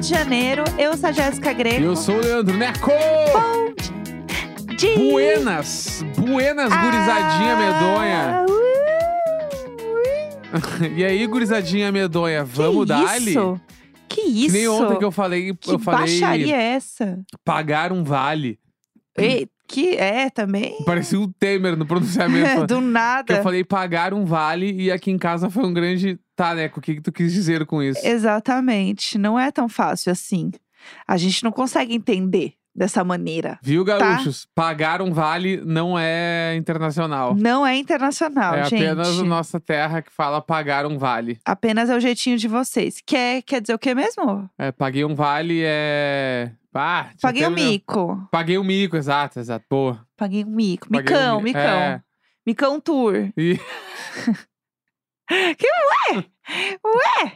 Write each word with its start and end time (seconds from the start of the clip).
de 0.00 0.08
janeiro. 0.08 0.64
Eu 0.78 0.96
sou 0.96 1.10
a 1.10 1.12
Jéssica 1.12 1.52
Greco. 1.52 1.82
Eu 1.82 1.94
sou 1.94 2.16
o 2.16 2.20
Leandro 2.20 2.56
Neco! 2.56 2.90
de... 4.74 4.94
Buenas! 4.96 6.02
Buenas, 6.16 6.72
gurizadinha 6.72 7.56
medonha! 7.56 8.30
Ah, 8.32 8.46
uh, 10.56 10.86
uh. 10.86 10.96
E 10.96 11.04
aí, 11.04 11.26
gurizadinha 11.26 11.92
medonha, 11.92 12.42
vamos 12.42 12.84
que 12.84 12.88
dar-lhe? 12.88 13.30
isso? 13.30 13.60
Que 14.08 14.22
isso? 14.22 14.46
Que 14.46 14.52
nem 14.52 14.68
ontem 14.68 14.98
que 14.98 15.04
eu 15.04 15.12
falei, 15.12 15.54
Que 15.54 15.72
eu 15.72 15.78
falei 15.78 16.18
baixaria 16.18 16.56
é 16.56 16.62
essa? 16.72 17.20
pagar 17.44 17.92
um 17.92 18.02
vale. 18.02 18.58
Ei, 19.18 19.48
que 19.68 19.96
é 19.96 20.30
também? 20.30 20.82
Parecia 20.84 21.20
o 21.20 21.28
Temer 21.28 21.76
no 21.76 21.84
pronunciamento. 21.84 22.64
Do 22.66 22.76
que 22.76 22.80
nada. 22.80 23.36
eu 23.36 23.42
falei 23.42 23.62
pagar 23.62 24.14
um 24.14 24.24
vale 24.24 24.72
e 24.72 24.90
aqui 24.90 25.10
em 25.10 25.18
casa 25.18 25.50
foi 25.50 25.64
um 25.64 25.74
grande. 25.74 26.18
Tá, 26.40 26.54
Neco, 26.54 26.78
o 26.78 26.82
que, 26.82 27.02
tu 27.02 27.12
quis 27.12 27.34
dizer 27.34 27.66
com 27.66 27.82
isso? 27.82 28.00
Exatamente. 28.02 29.18
Não 29.18 29.38
é 29.38 29.50
tão 29.50 29.68
fácil 29.68 30.10
assim. 30.10 30.50
A 31.06 31.18
gente 31.18 31.44
não 31.44 31.52
consegue 31.52 31.94
entender 31.94 32.54
dessa 32.74 33.04
maneira. 33.04 33.58
Viu, 33.62 33.84
gaúchos? 33.84 34.48
Pagar 34.54 35.02
um 35.02 35.12
vale 35.12 35.60
não 35.62 35.98
é 35.98 36.54
internacional. 36.56 37.34
Não 37.36 37.66
é 37.66 37.76
internacional, 37.76 38.54
é 38.54 38.64
gente. 38.64 38.82
apenas 38.86 39.18
a 39.20 39.22
nossa 39.22 39.60
terra 39.60 40.00
que 40.00 40.10
fala 40.10 40.40
pagar 40.40 40.86
um 40.86 40.96
vale. 40.96 41.38
Apenas 41.44 41.90
é 41.90 41.94
o 41.94 42.00
jeitinho 42.00 42.38
de 42.38 42.48
vocês. 42.48 43.02
Quer, 43.04 43.42
quer 43.42 43.60
dizer 43.60 43.74
o 43.74 43.78
que 43.78 43.94
mesmo? 43.94 44.48
É, 44.56 44.72
paguei 44.72 45.04
um 45.04 45.14
vale 45.14 45.60
é. 45.62 46.52
Ah, 46.72 47.10
Paguei 47.20 47.42
né? 47.42 47.50
mico. 47.50 48.26
Paguei 48.30 48.56
o 48.56 48.64
mico, 48.64 48.96
exato, 48.96 49.40
exato. 49.40 49.66
Pô. 49.68 49.94
Paguei 50.16 50.42
o 50.42 50.48
mico. 50.48 50.88
Paguei 50.88 51.02
Micão, 51.02 51.36
mi- 51.36 51.44
micão. 51.44 51.60
É. 51.62 52.02
Micão 52.46 52.80
Tour. 52.80 53.30
E... 53.36 53.60
Que 55.56 55.66
ué? 55.66 56.24
Ué? 56.84 57.32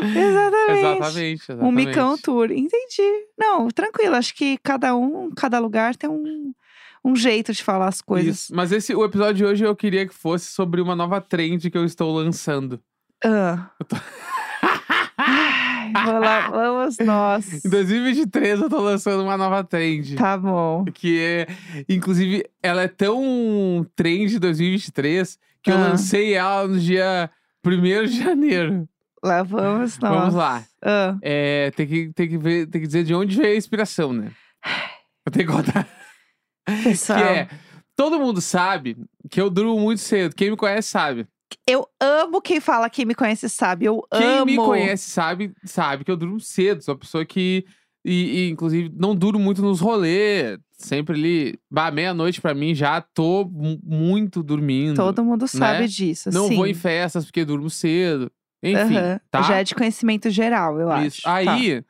Exatamente. 0.00 0.72
exatamente, 0.78 1.42
exatamente. 1.42 1.64
Um 1.64 1.70
micão 1.70 2.18
tour. 2.18 2.50
Entendi. 2.50 3.26
Não, 3.38 3.68
tranquilo. 3.68 4.16
Acho 4.16 4.34
que 4.34 4.58
cada 4.58 4.96
um, 4.96 5.30
cada 5.30 5.60
lugar 5.60 5.94
tem 5.94 6.10
um, 6.10 6.52
um 7.04 7.14
jeito 7.14 7.52
de 7.52 7.62
falar 7.62 7.86
as 7.86 8.02
coisas. 8.02 8.36
Isso. 8.36 8.54
Mas 8.54 8.72
esse, 8.72 8.94
o 8.94 9.04
episódio 9.04 9.34
de 9.34 9.44
hoje 9.44 9.64
eu 9.64 9.76
queria 9.76 10.06
que 10.06 10.14
fosse 10.14 10.46
sobre 10.46 10.80
uma 10.80 10.96
nova 10.96 11.20
trend 11.20 11.70
que 11.70 11.78
eu 11.78 11.84
estou 11.84 12.12
lançando. 12.12 12.80
Ah. 13.24 13.70
Vou 16.04 16.18
lá, 16.18 16.50
vamos 16.50 16.98
nós. 16.98 17.64
Em 17.64 17.68
2023 17.68 18.62
eu 18.62 18.68
tô 18.68 18.80
lançando 18.80 19.22
uma 19.22 19.36
nova 19.36 19.62
trend. 19.62 20.16
Tá 20.16 20.36
bom. 20.36 20.84
Que 20.92 21.20
é, 21.20 21.46
inclusive, 21.88 22.44
ela 22.60 22.82
é 22.82 22.88
tão 22.88 23.86
trend 23.94 24.38
2023 24.40 25.38
que 25.66 25.72
eu 25.72 25.76
Ah. 25.76 25.88
lancei 25.88 26.34
ela 26.34 26.66
no 26.68 26.78
dia 26.78 27.28
1 27.64 28.06
de 28.06 28.18
janeiro. 28.22 28.88
Lá 29.24 29.42
vamos 29.42 29.98
nós. 29.98 30.14
Vamos 30.20 30.34
lá. 30.34 30.62
Ah, 30.80 31.16
É, 31.20 31.72
tem 31.72 31.86
que, 31.86 32.12
tem, 32.14 32.28
que 32.28 32.38
ver, 32.38 32.66
tem 32.68 32.80
que 32.80 32.86
dizer 32.86 33.02
de 33.02 33.12
onde 33.12 33.36
veio 33.36 33.54
a 33.54 33.56
inspiração, 33.58 34.12
né? 34.12 34.30
Eu 35.26 35.32
tenho 35.32 35.46
que 35.48 35.52
contar. 35.52 35.88
pessoal, 36.84 37.18
Que 37.18 37.24
é, 37.24 37.48
todo 37.96 38.20
mundo 38.20 38.40
sabe 38.40 38.96
que 39.28 39.40
eu 39.40 39.50
durmo 39.50 39.80
muito 39.80 40.00
cedo. 40.00 40.34
Quem 40.36 40.50
me 40.50 40.56
conhece 40.56 40.88
sabe. 40.88 41.26
eu 41.68 41.84
amo 42.00 42.40
quem 42.40 42.60
fala 42.60 42.88
quem 42.88 43.04
me 43.04 43.14
conhece 43.14 43.48
sabe. 43.48 43.86
Eu 43.86 44.06
Quem 44.12 44.24
amo. 44.24 44.46
me 44.46 44.56
conhece 44.56 45.10
sabe, 45.10 45.52
sabe 45.64 46.04
que 46.04 46.10
eu 46.12 46.16
durmo 46.16 46.38
cedo. 46.38 46.80
Sou 46.84 46.94
uma 46.94 47.00
pessoa 47.00 47.24
que, 47.24 47.64
e, 48.06 48.38
e, 48.46 48.50
inclusive, 48.50 48.92
não 48.96 49.14
duro 49.16 49.38
muito 49.38 49.60
nos 49.60 49.80
rolês. 49.80 50.58
Sempre 50.78 51.16
ali, 51.16 51.58
bah, 51.70 51.90
meia-noite 51.90 52.40
pra 52.40 52.54
mim 52.54 52.74
já 52.74 53.00
tô 53.00 53.44
mu- 53.50 53.80
muito 53.82 54.42
dormindo. 54.42 54.94
Todo 54.96 55.24
mundo 55.24 55.48
sabe 55.48 55.80
né? 55.80 55.86
disso. 55.86 56.30
não 56.30 56.48
sim. 56.48 56.56
vou 56.56 56.66
em 56.66 56.74
festas 56.74 57.24
porque 57.24 57.44
durmo 57.44 57.68
cedo. 57.70 58.30
Enfim, 58.62 58.96
Aham. 58.96 59.20
tá? 59.30 59.42
Já 59.42 59.56
é 59.56 59.64
de 59.64 59.74
conhecimento 59.74 60.30
geral, 60.30 60.78
eu 60.78 60.88
Isso. 61.02 61.26
acho. 61.28 61.44
Tá. 61.44 61.52
Aí 61.54 61.82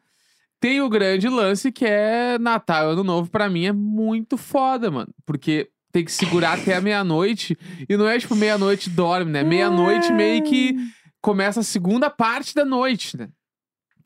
tem 0.61 0.81
o 0.81 0.89
grande 0.89 1.29
lance 1.29 1.71
que 1.71 1.85
é 1.85 2.39
Natal, 2.39 2.91
Ano 2.91 3.05
Novo, 3.05 3.29
pra 3.31 3.49
mim 3.49 3.67
é 3.67 3.73
muito 3.73 4.37
foda, 4.37 4.91
mano. 4.91 5.13
Porque 5.27 5.69
tem 5.93 6.05
que 6.05 6.13
segurar 6.13 6.53
até 6.59 6.77
a 6.77 6.81
meia-noite. 6.81 7.57
E 7.89 7.97
não 7.97 8.09
é 8.09 8.19
tipo 8.19 8.35
meia-noite 8.37 8.89
dorme, 8.89 9.31
né? 9.33 9.43
Meia-noite 9.43 10.13
meio 10.13 10.43
que 10.45 10.77
começa 11.21 11.61
a 11.61 11.65
segunda 11.65 12.09
parte 12.09 12.55
da 12.55 12.65
noite, 12.65 13.17
né? 13.17 13.29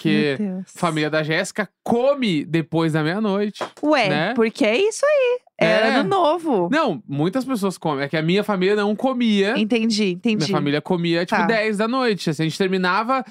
Que 0.01 0.37
Meu 0.39 0.55
Deus. 0.55 0.73
família 0.75 1.11
da 1.11 1.23
Jéssica 1.23 1.69
come 1.85 2.43
depois 2.43 2.95
da 2.95 3.03
meia-noite. 3.03 3.63
Ué, 3.83 4.09
né? 4.09 4.35
porque 4.35 4.65
é 4.65 4.79
isso 4.79 5.05
aí. 5.05 5.39
É, 5.61 5.67
É. 5.67 5.95
ano 5.97 6.09
novo. 6.09 6.71
Não, 6.73 7.03
muitas 7.07 7.45
pessoas 7.45 7.77
comem. 7.77 8.05
É 8.05 8.09
que 8.09 8.17
a 8.17 8.23
minha 8.23 8.43
família 8.43 8.75
não 8.75 8.97
comia. 8.97 9.59
Entendi, 9.59 10.13
entendi. 10.13 10.37
Minha 10.47 10.49
família 10.57 10.81
comia, 10.81 11.27
tipo, 11.27 11.39
Tá. 11.39 11.47
10 11.47 11.77
da 11.77 11.87
noite. 11.87 12.31
Assim, 12.31 12.45
a 12.45 12.47
gente 12.47 12.57
terminava. 12.57 13.23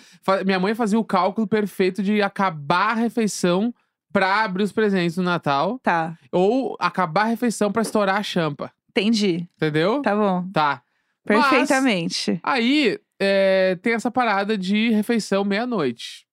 Minha 0.45 0.59
mãe 0.59 0.75
fazia 0.75 0.99
o 0.99 1.03
cálculo 1.03 1.47
perfeito 1.47 2.03
de 2.03 2.21
acabar 2.21 2.91
a 2.91 2.93
refeição 2.93 3.73
pra 4.13 4.43
abrir 4.43 4.61
os 4.61 4.71
presentes 4.71 5.17
no 5.17 5.23
Natal. 5.23 5.79
Tá, 5.81 6.15
Ou 6.31 6.77
acabar 6.79 7.21
a 7.23 7.25
refeição 7.29 7.71
pra 7.71 7.81
estourar 7.81 8.17
a 8.17 8.23
champa. 8.23 8.71
entendi. 8.91 9.47
Entendeu? 9.55 10.03
Tá 10.03 10.15
bom. 10.15 10.45
Tá. 10.53 10.83
Mas, 11.27 11.47
Perfeitamente. 11.47 12.39
aí, 12.43 12.99
é, 13.19 13.75
tem 13.81 13.93
essa 13.93 14.09
parada 14.11 14.55
de 14.57 14.89
refeição 14.91 15.43
meia-noite. 15.43 16.25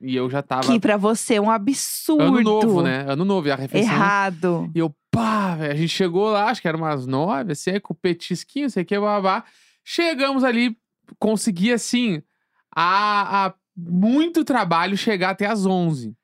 E 0.00 0.16
eu 0.16 0.30
já 0.30 0.42
tava. 0.42 0.66
Que 0.66 0.80
pra 0.80 0.96
você 0.96 1.34
é 1.34 1.40
um 1.40 1.50
absurdo. 1.50 2.22
Ano 2.22 2.40
novo, 2.42 2.82
né? 2.82 3.04
Ano 3.06 3.24
novo. 3.24 3.48
E 3.48 3.50
a 3.50 3.56
refeição. 3.56 3.92
Errado. 3.92 4.70
E 4.74 4.78
eu, 4.78 4.94
pá, 5.10 5.54
velho. 5.56 5.72
A 5.72 5.76
gente 5.76 5.90
chegou 5.90 6.30
lá, 6.30 6.46
acho 6.46 6.62
que 6.62 6.68
era 6.68 6.76
umas 6.76 7.06
nove, 7.06 7.52
assim, 7.52 7.78
com 7.80 7.94
petisquinho, 7.94 8.70
sei 8.70 8.82
o 8.82 8.86
que, 8.86 8.98
babá. 8.98 9.44
Chegamos 9.84 10.42
ali, 10.42 10.76
consegui, 11.18 11.72
assim, 11.72 12.22
a, 12.74 13.46
a 13.46 13.54
muito 13.76 14.44
trabalho 14.44 14.96
chegar 14.96 15.30
até 15.30 15.46
as 15.46 15.66
onze. 15.66 16.16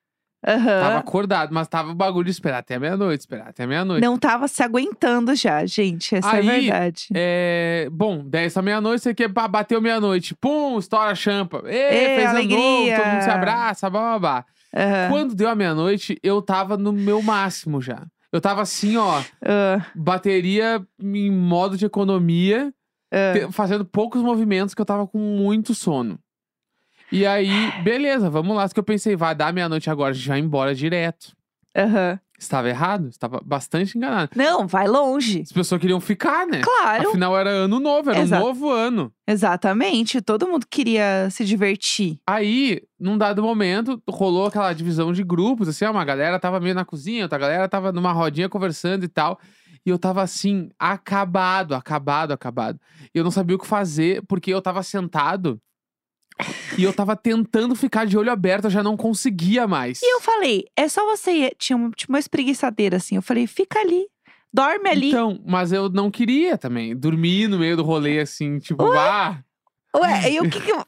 Aham. 0.46 0.80
Tava 0.80 0.98
acordado, 0.98 1.52
mas 1.52 1.66
tava 1.66 1.90
o 1.90 1.94
bagulho 1.94 2.26
de 2.26 2.30
esperar 2.30 2.58
até 2.58 2.78
meia-noite, 2.78 3.20
esperar 3.20 3.48
até 3.48 3.66
meia-noite. 3.66 4.02
Não 4.04 4.16
tava 4.16 4.46
se 4.46 4.62
aguentando 4.62 5.34
já, 5.34 5.66
gente. 5.66 6.14
Essa 6.14 6.36
Aí, 6.36 6.48
é 6.48 6.60
verdade. 6.60 7.08
É, 7.12 7.88
bom, 7.90 8.22
10 8.24 8.54
da 8.54 8.62
meia-noite, 8.62 9.02
você 9.02 9.14
quer 9.14 9.28
bateu 9.28 9.80
meia-noite. 9.80 10.34
Pum, 10.36 10.78
estoura 10.78 11.10
a 11.10 11.14
champa. 11.16 11.62
Ê, 11.66 12.14
fez 12.16 12.30
ano 12.30 12.42
novo, 12.42 12.54
alegria. 12.54 12.96
todo 12.96 13.06
mundo 13.06 13.22
se 13.22 13.30
abraça, 13.30 13.90
babá. 13.90 14.44
Aham. 14.74 15.08
Quando 15.10 15.34
deu 15.34 15.48
a 15.48 15.54
meia-noite, 15.54 16.18
eu 16.22 16.40
tava 16.40 16.76
no 16.76 16.92
meu 16.92 17.20
máximo 17.22 17.80
já. 17.82 18.04
Eu 18.32 18.40
tava 18.40 18.62
assim, 18.62 18.96
ó, 18.96 19.22
Ah, 19.44 19.84
bateria 19.94 20.80
em 21.00 21.30
modo 21.30 21.76
de 21.76 21.86
economia, 21.86 22.72
te- 23.32 23.50
fazendo 23.52 23.84
poucos 23.84 24.20
movimentos 24.22 24.74
que 24.74 24.80
eu 24.80 24.84
tava 24.86 25.06
com 25.06 25.18
muito 25.18 25.74
sono. 25.74 26.18
E 27.10 27.24
aí, 27.24 27.72
beleza, 27.82 28.28
vamos 28.28 28.56
lá. 28.56 28.66
Só 28.66 28.74
que 28.74 28.80
eu 28.80 28.84
pensei, 28.84 29.16
vai 29.16 29.34
dar 29.34 29.52
meia-noite 29.52 29.88
agora, 29.90 30.10
a 30.10 30.14
gente 30.14 30.28
vai 30.28 30.38
embora 30.38 30.74
direto. 30.74 31.36
Aham. 31.76 32.18
Estava 32.38 32.68
errado, 32.68 33.08
estava 33.08 33.40
bastante 33.42 33.96
enganado. 33.96 34.32
Não, 34.36 34.66
vai 34.66 34.86
longe. 34.86 35.40
As 35.40 35.52
pessoas 35.52 35.80
queriam 35.80 36.00
ficar, 36.00 36.46
né? 36.46 36.60
Claro. 36.62 37.08
Afinal, 37.08 37.36
era 37.36 37.48
ano 37.48 37.80
novo, 37.80 38.10
era 38.10 38.20
Exato. 38.20 38.42
um 38.42 38.46
novo 38.46 38.70
ano. 38.70 39.10
Exatamente. 39.26 40.20
Todo 40.20 40.46
mundo 40.46 40.66
queria 40.70 41.28
se 41.30 41.46
divertir. 41.46 42.18
Aí, 42.26 42.82
num 43.00 43.16
dado 43.16 43.42
momento, 43.42 44.02
rolou 44.06 44.46
aquela 44.46 44.72
divisão 44.74 45.14
de 45.14 45.24
grupos, 45.24 45.66
assim, 45.66 45.86
uma 45.86 46.04
galera 46.04 46.38
tava 46.38 46.60
meio 46.60 46.74
na 46.74 46.84
cozinha, 46.84 47.22
outra 47.24 47.38
galera 47.38 47.66
tava 47.68 47.90
numa 47.90 48.12
rodinha 48.12 48.50
conversando 48.50 49.04
e 49.04 49.08
tal. 49.08 49.40
E 49.86 49.88
eu 49.88 49.98
tava 49.98 50.20
assim, 50.20 50.68
acabado, 50.78 51.74
acabado, 51.74 52.32
acabado. 52.32 52.78
E 53.14 53.18
eu 53.18 53.24
não 53.24 53.30
sabia 53.30 53.56
o 53.56 53.58
que 53.58 53.66
fazer, 53.66 54.20
porque 54.28 54.52
eu 54.52 54.60
tava 54.60 54.82
sentado 54.82 55.58
e 56.76 56.82
eu 56.84 56.92
tava 56.92 57.16
tentando 57.16 57.74
ficar 57.74 58.06
de 58.06 58.16
olho 58.18 58.30
aberto, 58.30 58.64
eu 58.64 58.70
já 58.70 58.82
não 58.82 58.96
conseguia 58.96 59.66
mais. 59.66 60.00
E 60.02 60.14
eu 60.16 60.20
falei, 60.20 60.66
é 60.76 60.88
só 60.88 61.04
você 61.06 61.30
ir. 61.32 61.54
Tinha 61.58 61.76
uma, 61.76 61.90
tinha 61.90 62.08
uma 62.08 62.18
espreguiçadeira 62.18 62.96
assim. 62.98 63.16
Eu 63.16 63.22
falei, 63.22 63.46
fica 63.46 63.78
ali. 63.80 64.06
Dorme 64.52 64.88
ali. 64.88 65.08
Então, 65.08 65.38
mas 65.46 65.72
eu 65.72 65.88
não 65.90 66.10
queria 66.10 66.56
também. 66.56 66.96
Dormir 66.96 67.48
no 67.48 67.58
meio 67.58 67.76
do 67.76 67.82
rolê, 67.82 68.20
assim, 68.20 68.58
tipo, 68.58 68.84
ah. 68.92 69.38
Ué, 69.94 70.30
e 70.30 70.40
o 70.40 70.50
que 70.50 70.60
que 70.60 70.70
eu... 70.70 70.84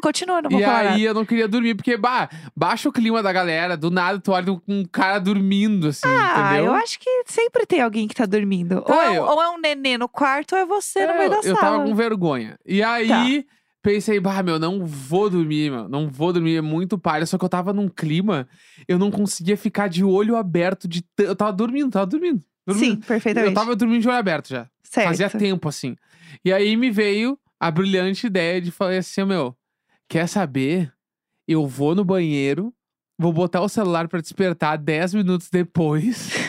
Continua, 0.00 0.40
não 0.40 0.48
vou 0.50 0.60
E 0.60 0.62
falar 0.64 0.78
aí 0.78 0.86
nada. 0.86 1.00
eu 1.00 1.14
não 1.14 1.24
queria 1.24 1.48
dormir, 1.48 1.74
porque, 1.74 1.96
bah, 1.96 2.28
baixa 2.54 2.88
o 2.88 2.92
clima 2.92 3.22
da 3.22 3.32
galera, 3.32 3.76
do 3.76 3.90
nada 3.90 4.20
tu 4.20 4.30
olha 4.32 4.52
um, 4.68 4.84
cara 4.84 5.18
dormindo, 5.18 5.88
assim, 5.88 6.06
Ah, 6.08 6.48
entendeu? 6.48 6.66
eu 6.66 6.74
acho 6.74 6.98
que 7.00 7.24
sempre 7.26 7.66
tem 7.66 7.80
alguém 7.80 8.06
que 8.06 8.14
tá 8.14 8.24
dormindo. 8.24 8.76
ou, 8.76 8.82
Tá, 8.82 9.04
é, 9.06 9.10
um- 9.10 9.14
eu- 9.16 9.24
ou 9.24 9.42
é 9.42 9.50
um 9.50 9.58
nenê 9.58 9.98
no 9.98 10.08
quarto, 10.08 10.54
ou 10.54 10.60
é 10.60 10.64
você 10.64 11.04
no 11.06 11.12
É, 11.12 11.18
meio 11.18 11.30
da 11.30 11.36
eu, 11.38 11.42
eu 11.42 11.56
sala. 11.56 11.60
tava 11.78 11.84
com 11.84 11.94
vergonha. 11.94 12.56
E 12.64 12.82
aí, 12.82 13.44
pensei, 13.84 14.18
bah, 14.18 14.42
meu, 14.42 14.58
não 14.58 14.84
vou 14.84 15.30
dormir, 15.30 15.70
meu. 15.70 15.88
Não 15.88 16.08
vou 16.08 16.32
dormir, 16.32 16.56
é 16.56 16.60
muito 16.60 16.98
palha. 16.98 17.24
Só 17.26 17.38
que 17.38 17.44
eu 17.44 17.48
tava 17.48 17.72
num 17.72 17.88
clima, 17.88 18.48
eu 18.88 18.98
não 18.98 19.10
conseguia 19.10 19.56
ficar 19.56 19.88
de 19.88 20.02
olho 20.02 20.34
aberto. 20.34 20.88
De 20.88 21.02
t- 21.02 21.22
Eu 21.24 21.36
tava 21.36 21.52
dormindo, 21.52 21.90
tava 21.92 22.06
dormindo. 22.06 22.40
Sim, 22.40 22.44
dormindo. 22.66 23.06
perfeitamente. 23.06 23.50
Eu 23.50 23.54
tava 23.54 23.76
dormindo 23.76 24.00
de 24.02 24.08
olho 24.08 24.16
aberto 24.16 24.48
já. 24.48 24.66
certo. 24.82 25.08
Fazia 25.08 25.30
tempo, 25.30 25.68
assim. 25.68 25.94
E 26.44 26.52
aí 26.52 26.76
me 26.76 26.90
veio 26.90 27.38
a 27.60 27.70
brilhante 27.70 28.26
ideia 28.26 28.60
de 28.60 28.70
falar 28.70 28.96
assim, 28.96 29.22
meu, 29.24 29.54
quer 30.08 30.26
saber? 30.26 30.92
Eu 31.46 31.66
vou 31.66 31.94
no 31.94 32.04
banheiro, 32.04 32.72
vou 33.18 33.32
botar 33.32 33.60
o 33.60 33.68
celular 33.68 34.08
pra 34.08 34.20
despertar 34.20 34.78
10 34.78 35.12
minutos 35.14 35.48
depois. 35.50 36.30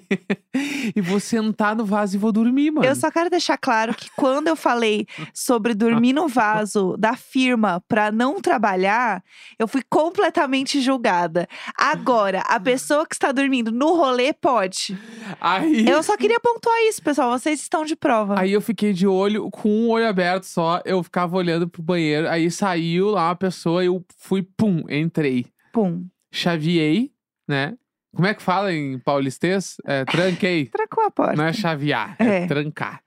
e 0.94 1.00
vou 1.00 1.20
sentar 1.20 1.74
no 1.74 1.84
vaso 1.84 2.16
e 2.16 2.18
vou 2.18 2.32
dormir, 2.32 2.70
mano. 2.70 2.86
Eu 2.86 2.94
só 2.94 3.10
quero 3.10 3.30
deixar 3.30 3.56
claro 3.56 3.94
que 3.94 4.10
quando 4.16 4.48
eu 4.48 4.56
falei 4.56 5.06
sobre 5.32 5.74
dormir 5.74 6.12
no 6.12 6.28
vaso 6.28 6.96
da 6.96 7.14
firma 7.16 7.82
pra 7.88 8.10
não 8.10 8.40
trabalhar, 8.40 9.22
eu 9.58 9.66
fui 9.66 9.82
completamente 9.88 10.80
julgada. 10.80 11.48
Agora, 11.76 12.40
a 12.40 12.58
pessoa 12.60 13.06
que 13.06 13.14
está 13.14 13.32
dormindo 13.32 13.70
no 13.70 13.94
rolê 13.96 14.32
pode. 14.32 14.98
Aí, 15.40 15.86
Eu 15.88 16.02
só 16.02 16.16
queria 16.16 16.40
pontuar 16.40 16.76
isso, 16.88 17.02
pessoal. 17.02 17.30
Vocês 17.30 17.60
estão 17.60 17.84
de 17.84 17.96
prova. 17.96 18.38
aí 18.38 18.52
eu 18.52 18.60
fiquei 18.60 18.92
de 18.92 19.06
olho, 19.06 19.50
com 19.50 19.68
um 19.68 19.88
olho 19.90 20.08
aberto 20.08 20.44
só, 20.44 20.80
eu 20.84 21.02
ficava 21.02 21.36
olhando 21.36 21.68
pro 21.68 21.82
banheiro. 21.82 22.28
Aí 22.28 22.50
saiu 22.50 23.10
lá 23.10 23.28
uma 23.28 23.36
pessoa 23.36 23.82
e 23.82 23.86
eu 23.86 24.04
fui, 24.18 24.42
pum, 24.42 24.82
entrei. 24.88 25.46
Pum. 25.72 26.06
Chaveei, 26.30 27.10
né? 27.48 27.74
Como 28.14 28.26
é 28.26 28.34
que 28.34 28.42
fala 28.42 28.72
em 28.72 28.98
paulistês? 28.98 29.76
É, 29.84 30.04
tranquei. 30.04 30.66
Trancou 30.72 31.04
a 31.04 31.10
porta. 31.10 31.36
Não 31.36 31.44
é 31.44 31.52
chavear, 31.52 32.16
é, 32.18 32.44
É. 32.44 32.46
trancar. 32.46 33.00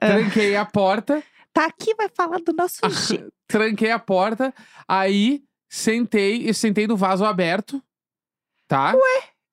Ah. 0.00 0.06
Tranquei 0.06 0.56
a 0.56 0.64
porta, 0.64 1.22
Tá 1.54 1.66
aqui, 1.66 1.94
vai 1.94 2.08
falar 2.16 2.38
do 2.38 2.52
nosso 2.54 2.78
Ah. 2.82 2.88
jeito. 2.88 3.30
tranquei 3.46 3.90
a 3.90 3.98
porta, 3.98 4.54
aí 4.88 5.42
sentei 5.68 6.48
e 6.48 6.54
sentei 6.54 6.86
no 6.86 6.96
vaso 6.96 7.24
aberto, 7.26 7.82
tá? 8.66 8.94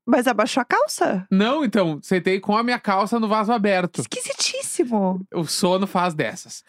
Mas 0.06 0.26
abaixou 0.26 0.62
a 0.62 0.66
calça? 0.66 1.28
Não, 1.30 1.64
então, 1.66 2.00
sentei 2.02 2.40
com 2.40 2.56
a 2.58 2.64
minha 2.64 2.80
calça 2.80 3.20
no 3.20 3.28
vaso 3.28 3.52
aberto. 3.52 4.00
Esquisitíssimo. 4.02 5.22
O 5.34 5.44
sono 5.46 5.86
faz 5.86 6.14
dessas. 6.14 6.64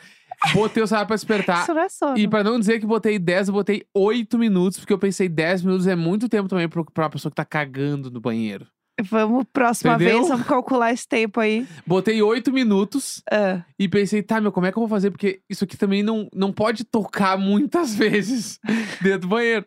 Botei 0.55 0.83
o 0.83 0.87
celular 0.87 1.07
pra 1.07 1.17
despertar. 1.17 1.63
Isso 1.63 1.75
não 1.75 1.83
é 1.83 1.89
sono. 1.89 2.19
E 2.19 2.27
pra 2.27 2.43
não 2.43 2.59
dizer 2.59 2.81
que 2.81 2.87
botei 2.87 3.19
10, 3.19 3.49
eu 3.49 3.55
botei 3.55 3.85
8 3.95 4.39
minutos, 4.39 4.79
porque 4.81 4.93
eu 4.93 4.99
pensei 4.99 5.29
10 5.29 5.63
minutos 5.63 5.87
é 5.87 5.95
muito 5.95 6.29
tempo 6.29 6.49
também 6.49 6.69
pra 6.69 6.83
uma 6.97 7.11
pessoa 7.11 7.31
que 7.31 7.37
tá 7.37 7.45
cagando 7.45 8.11
no 8.11 8.21
banheiro. 8.21 8.67
Vamos, 9.03 9.45
próxima 9.51 9.95
Entendeu? 9.95 10.19
vez, 10.19 10.29
vamos 10.29 10.47
calcular 10.47 10.93
esse 10.93 11.09
tempo 11.09 11.41
aí. 11.41 11.67
Botei 11.87 12.21
8 12.21 12.53
minutos 12.53 13.23
Ah, 13.31 13.63
e 13.79 13.89
pensei, 13.89 14.23
tá, 14.23 14.41
meu, 14.41 14.53
como 14.53 14.67
é 14.67 14.73
que 14.73 14.77
eu 14.79 14.83
vou 14.83 14.89
fazer? 14.89 15.11
Porque 15.11 15.41
isso 15.49 15.65
aqui 15.65 15.77
também 15.77 16.03
não, 16.03 16.29
não 16.35 16.53
pode 16.53 16.85
tocar 16.85 17.39
muitas 17.39 17.95
vezes 17.97 18.59
dentro 19.01 19.21
do 19.23 19.29
banheiro. 19.29 19.65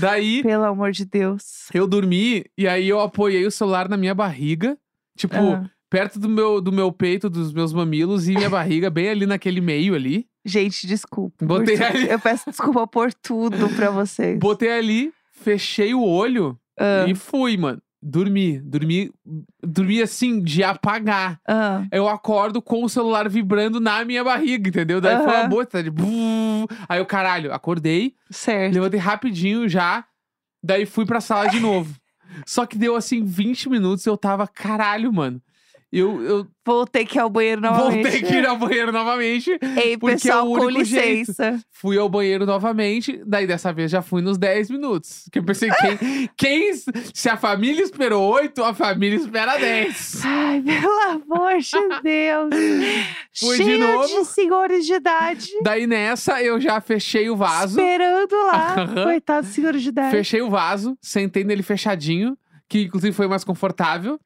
Daí 0.00 0.42
pelo 0.42 0.64
amor 0.64 0.92
de 0.92 1.04
Deus. 1.04 1.68
eu 1.74 1.86
dormi 1.86 2.44
e 2.56 2.66
aí 2.66 2.88
eu 2.88 3.00
apoiei 3.00 3.46
o 3.46 3.50
celular 3.50 3.88
na 3.88 3.96
minha 3.96 4.14
barriga, 4.14 4.76
tipo, 5.16 5.34
Ah. 5.36 5.70
Perto 5.92 6.18
do 6.18 6.26
meu, 6.26 6.58
do 6.58 6.72
meu 6.72 6.90
peito, 6.90 7.28
dos 7.28 7.52
meus 7.52 7.70
mamilos 7.70 8.26
e 8.26 8.32
minha 8.34 8.48
barriga, 8.50 8.88
bem 8.88 9.10
ali 9.10 9.26
naquele 9.26 9.60
meio 9.60 9.94
ali. 9.94 10.26
Gente, 10.42 10.86
desculpa. 10.86 11.44
Botei 11.44 11.76
ali. 11.82 12.08
Eu 12.08 12.18
peço 12.18 12.48
desculpa 12.48 12.86
por 12.86 13.12
tudo 13.12 13.68
pra 13.76 13.90
vocês. 13.90 14.38
Botei 14.38 14.72
ali, 14.72 15.12
fechei 15.30 15.92
o 15.92 16.02
olho 16.02 16.58
Ah, 16.80 17.04
e 17.06 17.14
fui, 17.14 17.58
mano. 17.58 17.80
Dormi, 18.04 18.58
dormi, 18.58 19.12
dormi 19.62 20.02
assim, 20.02 20.40
de 20.42 20.64
apagar. 20.64 21.38
ah. 21.46 21.84
Eu 21.92 22.08
acordo 22.08 22.60
com 22.62 22.82
o 22.82 22.88
celular 22.88 23.28
vibrando 23.28 23.78
na 23.78 24.02
minha 24.04 24.24
barriga, 24.24 24.70
entendeu? 24.70 24.98
Daí 25.00 25.16
foi 25.22 25.26
uma 25.36 25.46
boa, 25.48 25.66
tá 25.66 25.80
de 25.82 25.92
Aí 26.88 26.98
eu, 26.98 27.06
caralho, 27.06 27.52
acordei, 27.52 28.14
Certo. 28.30 28.72
levantei 28.74 28.98
rapidinho 28.98 29.68
já, 29.68 30.04
daí 30.64 30.86
fui 30.86 31.04
pra 31.06 31.20
sala 31.20 31.46
de 31.48 31.60
novo. 31.60 31.94
Só 32.46 32.64
que 32.66 32.78
deu 32.78 32.96
assim 32.96 33.22
20 33.24 33.68
minutos 33.68 34.04
e 34.06 34.08
eu 34.08 34.16
tava, 34.16 34.48
caralho, 34.48 35.12
mano. 35.12 35.40
Eu, 35.92 36.22
eu 36.22 36.46
Vou 36.64 36.86
ter 36.86 37.04
que 37.04 37.18
ir 37.18 37.20
ao 37.20 37.28
banheiro 37.28 37.60
novamente. 37.60 38.02
voltei 38.04 38.22
que 38.22 38.34
ir 38.34 38.46
ao 38.46 38.56
banheiro 38.56 38.92
novamente. 38.92 39.50
Ei, 39.76 39.94
é 39.94 39.98
pessoal, 39.98 40.50
o 40.50 40.56
com 40.56 40.64
único 40.66 40.84
jeito. 40.84 41.18
licença. 41.30 41.60
Fui 41.70 41.98
ao 41.98 42.08
banheiro 42.08 42.46
novamente, 42.46 43.20
daí 43.26 43.46
dessa 43.46 43.72
vez 43.72 43.90
já 43.90 44.00
fui 44.00 44.22
nos 44.22 44.38
10 44.38 44.70
minutos. 44.70 45.28
Que 45.30 45.40
eu 45.40 45.44
pensei, 45.44 45.68
quem, 45.70 46.30
quem. 46.38 46.72
Se 47.12 47.28
a 47.28 47.36
família 47.36 47.82
esperou 47.82 48.22
8, 48.32 48.62
a 48.64 48.72
família 48.72 49.16
espera 49.16 49.58
10. 49.58 50.22
Ai, 50.24 50.62
pelo 50.62 51.00
amor 51.10 51.58
de 51.58 52.00
Deus. 52.02 52.50
Fui 53.38 53.56
de 53.58 53.76
novo. 53.76 54.24
senhores 54.24 54.86
de 54.86 54.94
idade. 54.94 55.48
Daí 55.62 55.86
nessa 55.86 56.40
eu 56.42 56.58
já 56.60 56.80
fechei 56.80 57.28
o 57.28 57.36
vaso. 57.36 57.78
Esperando 57.78 58.36
lá. 58.46 58.88
Coitado, 59.04 59.46
senhores 59.46 59.82
de 59.82 59.88
idade. 59.90 60.10
Fechei 60.12 60.40
o 60.40 60.48
vaso, 60.48 60.96
sentei 61.02 61.44
nele 61.44 61.62
fechadinho, 61.62 62.38
que 62.68 62.82
inclusive 62.84 63.14
foi 63.14 63.26
mais 63.26 63.44
confortável. 63.44 64.18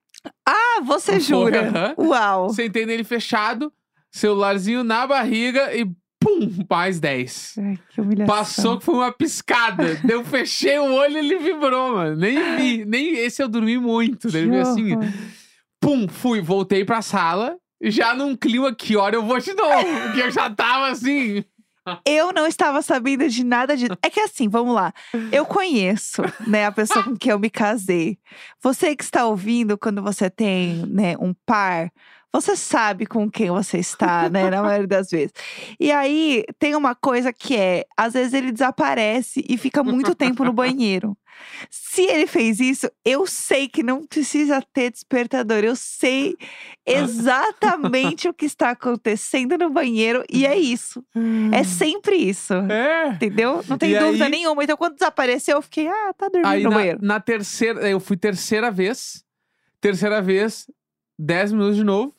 Ah, 0.48 0.65
você 0.80 1.12
Foi, 1.12 1.20
jura? 1.20 1.68
aham. 1.68 1.94
Uau. 1.98 2.48
Sentei 2.50 2.84
nele 2.86 3.04
fechado, 3.04 3.72
celularzinho 4.10 4.82
na 4.84 5.06
barriga 5.06 5.74
e 5.76 5.84
pum, 6.20 6.64
mais 6.68 6.98
10. 6.98 7.54
Ai, 7.58 7.78
que 7.90 8.00
humilhação. 8.00 8.34
Passou 8.34 8.78
que 8.78 8.84
foi 8.84 8.94
uma 8.94 9.12
piscada. 9.12 9.84
Eu 10.08 10.24
fechei 10.24 10.78
o 10.78 10.92
olho 10.94 11.16
e 11.16 11.18
ele 11.18 11.38
vibrou, 11.38 11.94
mano. 11.94 12.16
Nem 12.16 12.56
vi. 12.56 12.84
Nem 12.84 13.16
esse 13.18 13.42
eu 13.42 13.48
dormi 13.48 13.78
muito. 13.78 14.30
Daí 14.30 14.42
ele 14.42 14.50
veio 14.50 14.62
assim, 14.62 14.98
pum, 15.80 16.08
fui, 16.08 16.40
voltei 16.40 16.84
pra 16.84 17.02
sala. 17.02 17.56
Já 17.82 18.14
num 18.14 18.34
clima, 18.34 18.74
que 18.74 18.96
hora 18.96 19.14
eu 19.16 19.22
vou 19.22 19.38
de 19.38 19.52
novo? 19.52 19.84
Porque 20.06 20.22
eu 20.22 20.30
já 20.30 20.48
tava 20.48 20.88
assim. 20.88 21.44
Eu 22.04 22.32
não 22.32 22.46
estava 22.46 22.82
sabendo 22.82 23.28
de 23.28 23.44
nada 23.44 23.76
disso. 23.76 23.96
É 24.02 24.10
que 24.10 24.20
assim, 24.20 24.48
vamos 24.48 24.74
lá. 24.74 24.92
Eu 25.30 25.44
conheço, 25.46 26.22
né, 26.46 26.66
a 26.66 26.72
pessoa 26.72 27.04
com 27.04 27.16
quem 27.16 27.32
eu 27.32 27.38
me 27.38 27.50
casei. 27.50 28.18
Você 28.62 28.94
que 28.96 29.04
está 29.04 29.26
ouvindo, 29.26 29.78
quando 29.78 30.02
você 30.02 30.28
tem, 30.28 30.84
né, 30.86 31.16
um 31.18 31.34
par, 31.44 31.90
você 32.32 32.54
sabe 32.56 33.06
com 33.06 33.30
quem 33.30 33.50
você 33.50 33.78
está, 33.78 34.28
né, 34.28 34.50
na 34.50 34.62
maioria 34.62 34.86
das 34.86 35.10
vezes. 35.10 35.32
E 35.80 35.90
aí, 35.90 36.44
tem 36.58 36.74
uma 36.74 36.94
coisa 36.94 37.32
que 37.32 37.56
é, 37.56 37.84
às 37.96 38.12
vezes 38.14 38.34
ele 38.34 38.52
desaparece 38.52 39.44
e 39.48 39.56
fica 39.56 39.82
muito 39.82 40.14
tempo 40.14 40.44
no 40.44 40.52
banheiro. 40.52 41.16
Se 41.70 42.02
ele 42.02 42.26
fez 42.26 42.60
isso, 42.60 42.90
eu 43.04 43.26
sei 43.26 43.68
que 43.68 43.82
não 43.82 44.06
precisa 44.06 44.62
ter 44.72 44.90
despertador. 44.90 45.58
Eu 45.64 45.74
sei 45.76 46.36
exatamente 46.84 48.28
o 48.28 48.34
que 48.34 48.44
está 48.46 48.70
acontecendo 48.70 49.56
no 49.58 49.70
banheiro 49.70 50.24
e 50.30 50.46
é 50.46 50.56
isso. 50.58 51.02
É 51.52 51.62
sempre 51.64 52.16
isso. 52.16 52.52
É. 52.54 53.08
Entendeu? 53.08 53.64
Não 53.68 53.78
tem 53.78 53.92
E 53.92 53.98
dúvida 53.98 54.24
aí- 54.24 54.30
nenhuma. 54.30 54.62
Então, 54.64 54.76
quando 54.76 54.94
desapareceu, 54.94 55.56
eu 55.56 55.62
fiquei, 55.62 55.88
ah, 55.88 56.12
tá 56.16 56.28
dormindo 56.28 56.46
Aí 56.48 56.62
no 56.62 56.70
na, 56.70 56.76
banheiro. 56.76 56.98
na 57.02 57.20
terceira, 57.20 57.88
eu 57.88 58.00
fui 58.00 58.16
terceira 58.16 58.70
vez. 58.70 59.24
Terceira 59.80 60.20
vez, 60.22 60.66
10 61.18 61.52
minutos 61.52 61.76
de 61.76 61.84
novo. 61.84 62.14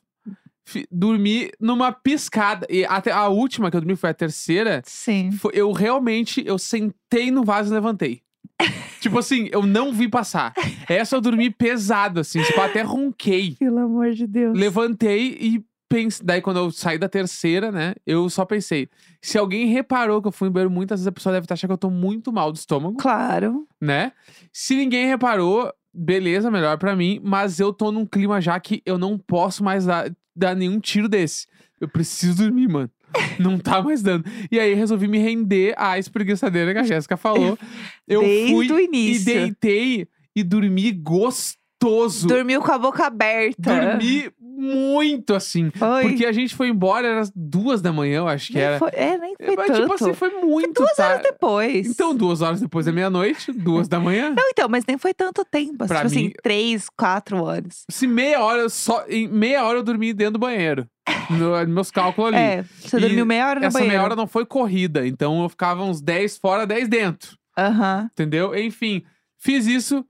Dormi 0.92 1.50
numa 1.62 1.92
piscada. 1.94 2.68
E 2.70 2.84
até 2.86 3.12
a 3.12 3.28
última 3.30 3.72
que 3.72 3.78
eu 3.78 3.82
dormi 3.82 3.96
foi 3.96 4.10
a 4.10 4.14
terceira. 4.14 4.82
Sim. 4.86 5.32
foi- 5.32 5.54
eu 5.56 5.72
realmente, 5.72 6.44
eu 6.46 6.58
sentei 6.58 7.32
no 7.32 7.44
vaso 7.44 7.72
e 7.72 7.74
levantei. 7.74 8.22
tipo 9.00 9.20
assim, 9.20 9.48
eu 9.52 9.64
não 9.66 9.92
vi 9.94 10.08
passar. 10.10 10.54
Essa 10.90 11.16
eu 11.16 11.22
dormi 11.22 11.50
pesado, 11.50 12.20
assim. 12.20 12.42
Tipo, 12.44 12.62
até 12.62 12.82
ronquei. 12.82 13.56
Pelo 13.60 13.80
amor 13.80 14.12
de 14.12 14.26
Deus. 14.28 14.58
Levantei 14.58 15.38
e 15.40 15.64
pensei. 15.90 16.26
Daí, 16.26 16.42
quando 16.42 16.58
eu 16.58 16.72
saí 16.72 16.98
da 16.98 17.08
terceira, 17.08 17.72
né? 17.72 17.94
Eu 18.06 18.30
só 18.30 18.46
pensei: 18.46 18.90
se 19.22 19.38
alguém 19.38 19.68
reparou 19.68 20.22
que 20.22 20.28
eu 20.28 20.32
fui 20.32 20.48
no 20.48 20.54
banheiro 20.54 20.72
muitas 20.72 21.00
vezes, 21.00 21.08
a 21.08 21.12
pessoa 21.12 21.34
deve 21.34 21.46
estar 21.46 21.54
achando 21.54 21.70
que 21.70 21.74
eu 21.74 21.78
tô 21.78 21.90
muito 21.90 22.32
mal 22.34 22.52
do 22.52 22.56
estômago, 22.56 22.98
Claro. 22.98 23.68
né? 23.80 24.12
Se 24.52 24.76
ninguém 24.76 25.08
reparou, 25.08 25.72
beleza, 25.94 26.50
melhor 26.52 26.78
pra 26.78 26.96
mim. 26.96 27.20
Mas 27.24 27.60
eu 27.60 27.72
tô 27.72 27.92
num 27.92 28.06
clima 28.06 28.42
já 28.42 28.60
que 28.60 28.82
eu 28.86 28.98
não 28.98 29.18
posso 29.18 29.64
mais 29.64 29.86
dar, 29.86 30.10
dar 30.36 30.56
nenhum 30.56 30.80
tiro 30.80 31.08
desse. 31.08 31.46
Eu 31.80 31.88
preciso 31.88 32.44
dormir, 32.44 32.68
mano. 32.68 32.90
Não 33.40 33.58
tá 33.58 33.82
mais 33.82 34.02
dando. 34.02 34.26
E 34.52 34.60
aí 34.60 34.74
resolvi 34.74 35.08
me 35.08 35.18
render 35.18 35.74
à 35.78 35.98
espreguiçadeira 35.98 36.74
que 36.74 36.80
a 36.80 36.84
Jéssica 36.84 37.16
falou. 37.18 37.58
Eu 38.08 38.22
Desde 38.22 38.54
fui 38.54 38.72
o 38.72 38.80
e 38.80 38.86
início. 38.86 39.26
deitei 39.26 40.08
e 40.36 40.44
dormi 40.44 40.92
gostoso. 40.92 42.28
Dormiu 42.28 42.62
com 42.62 42.72
a 42.72 42.78
boca 42.78 43.06
aberta. 43.06 43.62
Dormi 43.62 44.32
muito 44.40 45.36
assim. 45.36 45.70
Foi. 45.76 46.02
Porque 46.10 46.26
a 46.26 46.32
gente 46.32 46.56
foi 46.56 46.70
embora, 46.70 47.08
era 47.08 47.20
as 47.22 47.32
duas 47.36 47.82
da 47.82 47.92
manhã, 47.94 48.18
eu 48.20 48.28
acho 48.28 48.48
que 48.48 48.56
Nem 48.56 48.64
era. 48.64 48.80
foi- 48.80 48.90
é, 48.94 49.18
nem 49.18 49.36
foi 49.36 49.56
Mas, 49.56 49.68
tanto. 49.68 49.82
tipo 49.82 49.94
assim, 49.94 50.14
foi 50.14 50.30
muito 50.42 50.74
duas 50.82 50.96
tarde. 50.96 51.14
horas 51.14 51.24
depois. 51.32 51.88
Então, 51.88 52.16
duas 52.16 52.42
horas 52.42 52.60
depois 52.62 52.86
da 52.88 52.92
meia-noite, 52.92 53.52
duas 53.52 53.88
da 53.88 54.00
manhã. 54.00 54.34
Não, 54.36 54.50
então, 54.50 54.68
mas 54.68 54.84
nem 54.88 54.98
foi 54.98 55.14
tanto 55.14 55.46
tempo. 55.46 55.86
Pra 55.86 55.98
tipo 55.98 56.08
assim, 56.08 56.24
mim- 56.26 56.34
três, 56.42 56.88
quatro 56.90 57.44
horas. 57.44 57.84
Se 57.90 58.08
meia 58.08 58.42
hora, 58.44 58.68
só. 58.70 59.06
Em 59.08 59.28
meia 59.28 59.64
hora 59.64 59.78
eu 59.80 59.84
dormi 59.84 60.14
dentro 60.14 60.34
do 60.34 60.40
banheiro. 60.40 60.88
No, 61.30 61.68
meus 61.74 61.92
cálculos 61.92 62.34
ali. 62.34 62.38
É, 62.42 62.64
você 62.64 62.98
E 62.98 63.02
dormiu 63.02 63.26
meia 63.26 63.48
hora 63.48 63.60
no 63.60 63.66
Essa 63.66 63.74
banheiro. 63.80 63.94
meia 63.94 64.04
hora 64.04 64.16
não 64.16 64.28
foi 64.28 64.46
corrida, 64.46 65.06
então 65.08 65.42
eu 65.44 65.50
ficava 65.50 65.84
uns 65.84 66.02
10 66.02 66.38
fora, 66.38 66.66
10 66.66 66.88
dentro. 66.88 67.38
Aham. 67.58 68.10
Entendeu? 68.14 68.56
Enfim, 68.56 69.04
fiz 69.38 69.66
isso. 69.68 70.06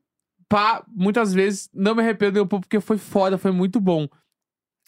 Pá, 0.50 0.84
muitas 0.88 1.34
vezes 1.34 1.70
não 1.74 1.96
me 1.96 2.02
arrependo 2.02 2.42
um 2.42 2.48
pouco 2.48 2.66
porque 2.68 2.80
foi 2.80 2.98
foda, 2.98 3.38
foi 3.38 3.52
muito 3.52 3.80
bom. 3.82 4.08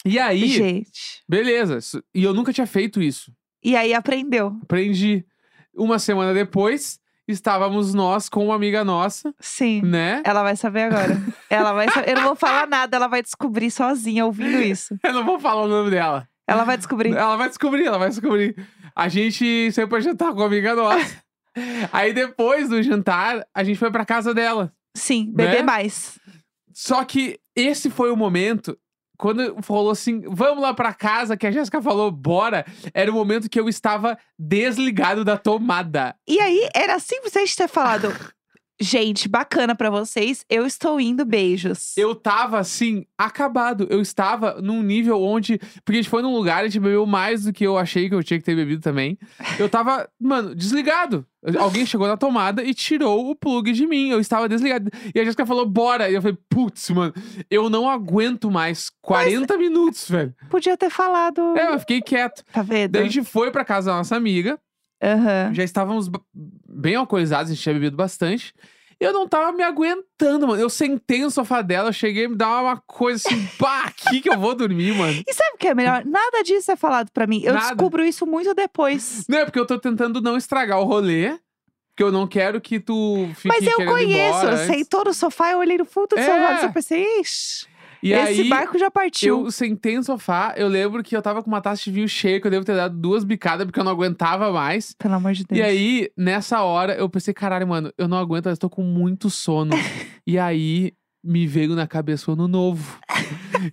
E 0.04 0.18
aí, 0.18 0.46
Gente. 0.48 1.22
beleza. 1.28 1.78
E 2.14 2.22
eu 2.24 2.32
nunca 2.32 2.52
tinha 2.52 2.66
feito 2.66 3.02
isso. 3.02 3.32
E 3.62 3.76
aí 3.76 3.92
aprendeu. 3.92 4.56
Aprendi. 4.62 5.24
Uma 5.74 5.98
semana 5.98 6.32
depois, 6.32 6.98
estávamos 7.32 7.94
nós 7.94 8.28
com 8.28 8.44
uma 8.44 8.54
amiga 8.54 8.84
nossa, 8.84 9.34
Sim. 9.40 9.82
né? 9.82 10.22
Ela 10.24 10.42
vai 10.42 10.56
saber 10.56 10.82
agora. 10.84 11.20
ela 11.48 11.72
vai 11.72 11.88
saber. 11.90 12.10
Eu 12.10 12.16
não 12.16 12.24
vou 12.24 12.36
falar 12.36 12.66
nada, 12.66 12.96
ela 12.96 13.06
vai 13.08 13.22
descobrir 13.22 13.70
sozinha 13.70 14.24
ouvindo 14.26 14.60
isso. 14.62 14.96
Eu 15.02 15.12
não 15.12 15.24
vou 15.24 15.38
falar 15.40 15.62
o 15.62 15.68
nome 15.68 15.90
dela. 15.90 16.28
Ela 16.46 16.64
vai 16.64 16.76
descobrir. 16.76 17.14
Ela 17.14 17.36
vai 17.36 17.48
descobrir, 17.48 17.84
ela 17.86 17.98
vai 17.98 18.08
descobrir. 18.08 18.56
A 18.94 19.08
gente 19.08 19.70
saiu 19.72 19.86
pra 19.88 20.00
jantar 20.00 20.30
com 20.32 20.40
uma 20.40 20.46
amiga 20.46 20.74
nossa. 20.74 21.16
Aí 21.92 22.12
depois 22.12 22.68
do 22.68 22.82
jantar, 22.82 23.46
a 23.54 23.62
gente 23.64 23.78
foi 23.78 23.90
pra 23.90 24.04
casa 24.04 24.32
dela. 24.34 24.72
Sim, 24.96 25.30
beber 25.32 25.58
Né? 25.58 25.62
mais. 25.62 26.18
Só 26.72 27.04
que 27.04 27.38
esse 27.54 27.90
foi 27.90 28.10
o 28.10 28.16
momento. 28.16 28.76
Quando 29.20 29.62
falou 29.62 29.90
assim, 29.90 30.22
vamos 30.26 30.62
lá 30.62 30.72
pra 30.72 30.94
casa, 30.94 31.36
que 31.36 31.46
a 31.46 31.50
Jéssica 31.50 31.82
falou, 31.82 32.10
bora, 32.10 32.64
era 32.94 33.10
o 33.10 33.14
momento 33.14 33.50
que 33.50 33.60
eu 33.60 33.68
estava 33.68 34.16
desligado 34.38 35.26
da 35.26 35.36
tomada. 35.36 36.16
E 36.26 36.40
aí, 36.40 36.66
era 36.74 36.98
simplesmente 36.98 37.54
ter 37.54 37.68
falado: 37.68 38.08
gente, 38.80 39.28
bacana 39.28 39.74
pra 39.74 39.90
vocês, 39.90 40.44
eu 40.48 40.66
estou 40.66 41.00
indo, 41.00 41.24
beijos. 41.24 41.96
Eu 41.96 42.14
tava 42.14 42.58
assim, 42.58 43.04
acabado. 43.16 43.86
Eu 43.90 44.00
estava 44.00 44.60
num 44.60 44.82
nível 44.82 45.20
onde. 45.22 45.58
Porque 45.84 45.92
a 45.98 46.02
gente 46.02 46.08
foi 46.08 46.22
num 46.22 46.34
lugar, 46.34 46.62
a 46.62 46.66
gente 46.66 46.80
bebeu 46.80 47.04
mais 47.06 47.44
do 47.44 47.52
que 47.52 47.64
eu 47.64 47.76
achei 47.76 48.08
que 48.08 48.14
eu 48.14 48.22
tinha 48.22 48.38
que 48.38 48.44
ter 48.44 48.56
bebido 48.56 48.80
também. 48.80 49.18
Eu 49.58 49.68
tava, 49.68 50.08
mano, 50.18 50.54
desligado. 50.54 51.26
Alguém 51.58 51.86
chegou 51.86 52.06
na 52.06 52.18
tomada 52.18 52.62
e 52.62 52.74
tirou 52.74 53.30
o 53.30 53.34
plug 53.34 53.72
de 53.72 53.86
mim. 53.86 54.10
Eu 54.10 54.20
estava 54.20 54.48
desligado. 54.48 54.90
E 55.14 55.20
a 55.20 55.24
Jéssica 55.24 55.46
falou, 55.46 55.64
bora. 55.66 56.10
E 56.10 56.14
eu 56.14 56.22
falei, 56.22 56.36
putz, 56.48 56.90
mano, 56.90 57.14
eu 57.50 57.70
não 57.70 57.88
aguento 57.88 58.50
mais 58.50 58.90
40 59.00 59.56
minutos, 59.56 60.08
velho. 60.08 60.34
Podia 60.50 60.76
ter 60.76 60.90
falado. 60.90 61.56
É, 61.56 61.74
eu 61.74 61.80
fiquei 61.80 62.02
quieto. 62.02 62.44
Tá 62.52 62.62
vendo? 62.62 62.92
Daí 62.92 63.02
a 63.02 63.08
gente 63.08 63.24
foi 63.24 63.50
pra 63.50 63.64
casa 63.64 63.90
da 63.90 63.96
nossa 63.96 64.16
amiga. 64.16 64.58
Aham. 65.02 65.54
Já 65.54 65.64
estávamos 65.64 66.10
bem 66.68 66.94
alcoolizados, 66.94 67.50
a 67.50 67.54
gente 67.54 67.62
tinha 67.62 67.74
bebido 67.74 67.96
bastante. 67.96 68.52
E 69.00 69.04
eu 69.04 69.14
não 69.14 69.26
tava 69.26 69.50
me 69.52 69.62
aguentando, 69.62 70.46
mano. 70.46 70.60
Eu 70.60 70.68
sentei 70.68 71.22
no 71.22 71.30
sofá 71.30 71.62
dela, 71.62 71.90
cheguei 71.90 72.26
a 72.26 72.28
me 72.28 72.36
dar 72.36 72.60
uma 72.62 72.76
coisa 72.76 73.26
assim, 73.26 73.46
pá, 73.58 73.84
aqui 73.86 74.20
que 74.20 74.28
eu 74.28 74.38
vou 74.38 74.54
dormir, 74.54 74.94
mano. 74.94 75.22
E 75.26 75.32
sabe 75.32 75.52
o 75.54 75.58
que 75.58 75.68
é 75.68 75.74
melhor? 75.74 76.04
Nada 76.04 76.42
disso 76.42 76.70
é 76.70 76.76
falado 76.76 77.10
pra 77.10 77.26
mim. 77.26 77.40
Eu 77.42 77.54
Nada. 77.54 77.68
descubro 77.68 78.04
isso 78.04 78.26
muito 78.26 78.52
depois. 78.54 79.24
Não 79.26 79.38
é 79.38 79.44
porque 79.46 79.58
eu 79.58 79.64
tô 79.66 79.78
tentando 79.78 80.20
não 80.20 80.36
estragar 80.36 80.78
o 80.80 80.84
rolê, 80.84 81.30
porque 81.88 82.02
eu 82.02 82.12
não 82.12 82.26
quero 82.26 82.60
que 82.60 82.78
tu 82.78 83.26
fique 83.36 83.48
Mas 83.48 83.66
eu 83.66 83.78
querendo 83.78 83.98
ir 83.98 84.04
conheço. 84.04 84.38
embora 84.38 84.56
Eu 84.56 84.58
antes. 84.64 84.76
sentou 84.76 85.04
no 85.06 85.14
sofá, 85.14 85.52
eu 85.52 85.58
olhei 85.60 85.78
no 85.78 85.86
fundo 85.86 86.08
do 86.08 86.18
É. 86.18 86.22
seu 86.24 86.34
olhos 86.34 86.62
e 86.62 86.66
eu 86.66 86.72
pensei, 86.72 87.20
ixi, 87.20 87.66
E 88.02 88.12
esse 88.12 88.40
aí, 88.42 88.48
barco 88.48 88.78
já 88.78 88.90
partiu. 88.90 89.44
eu 89.44 89.50
sentei 89.50 89.96
no 89.96 90.02
sofá, 90.02 90.54
eu 90.56 90.68
lembro 90.68 91.02
que 91.02 91.16
eu 91.16 91.20
tava 91.22 91.42
com 91.42 91.48
uma 91.50 91.60
taça 91.60 91.82
de 91.84 91.90
vinho 91.90 92.08
cheia, 92.08 92.40
que 92.40 92.46
eu 92.46 92.50
devo 92.50 92.64
ter 92.64 92.74
dado 92.76 92.96
duas 92.96 93.24
bicadas, 93.24 93.66
porque 93.66 93.78
eu 93.78 93.84
não 93.84 93.92
aguentava 93.92 94.50
mais. 94.52 94.94
Pelo 94.98 95.14
amor 95.14 95.32
de 95.32 95.44
Deus. 95.44 95.58
E 95.58 95.62
aí, 95.62 96.10
nessa 96.16 96.62
hora, 96.62 96.94
eu 96.94 97.08
pensei, 97.10 97.34
caralho, 97.34 97.66
mano, 97.68 97.92
eu 97.98 98.08
não 98.08 98.16
aguento, 98.18 98.48
eu 98.48 98.56
tô 98.56 98.70
com 98.70 98.82
muito 98.82 99.28
sono. 99.28 99.72
e 100.26 100.38
aí, 100.38 100.92
me 101.22 101.46
veio 101.46 101.74
na 101.74 101.86
cabeça 101.86 102.30
o 102.30 102.34
ano 102.34 102.48
novo. 102.48 102.98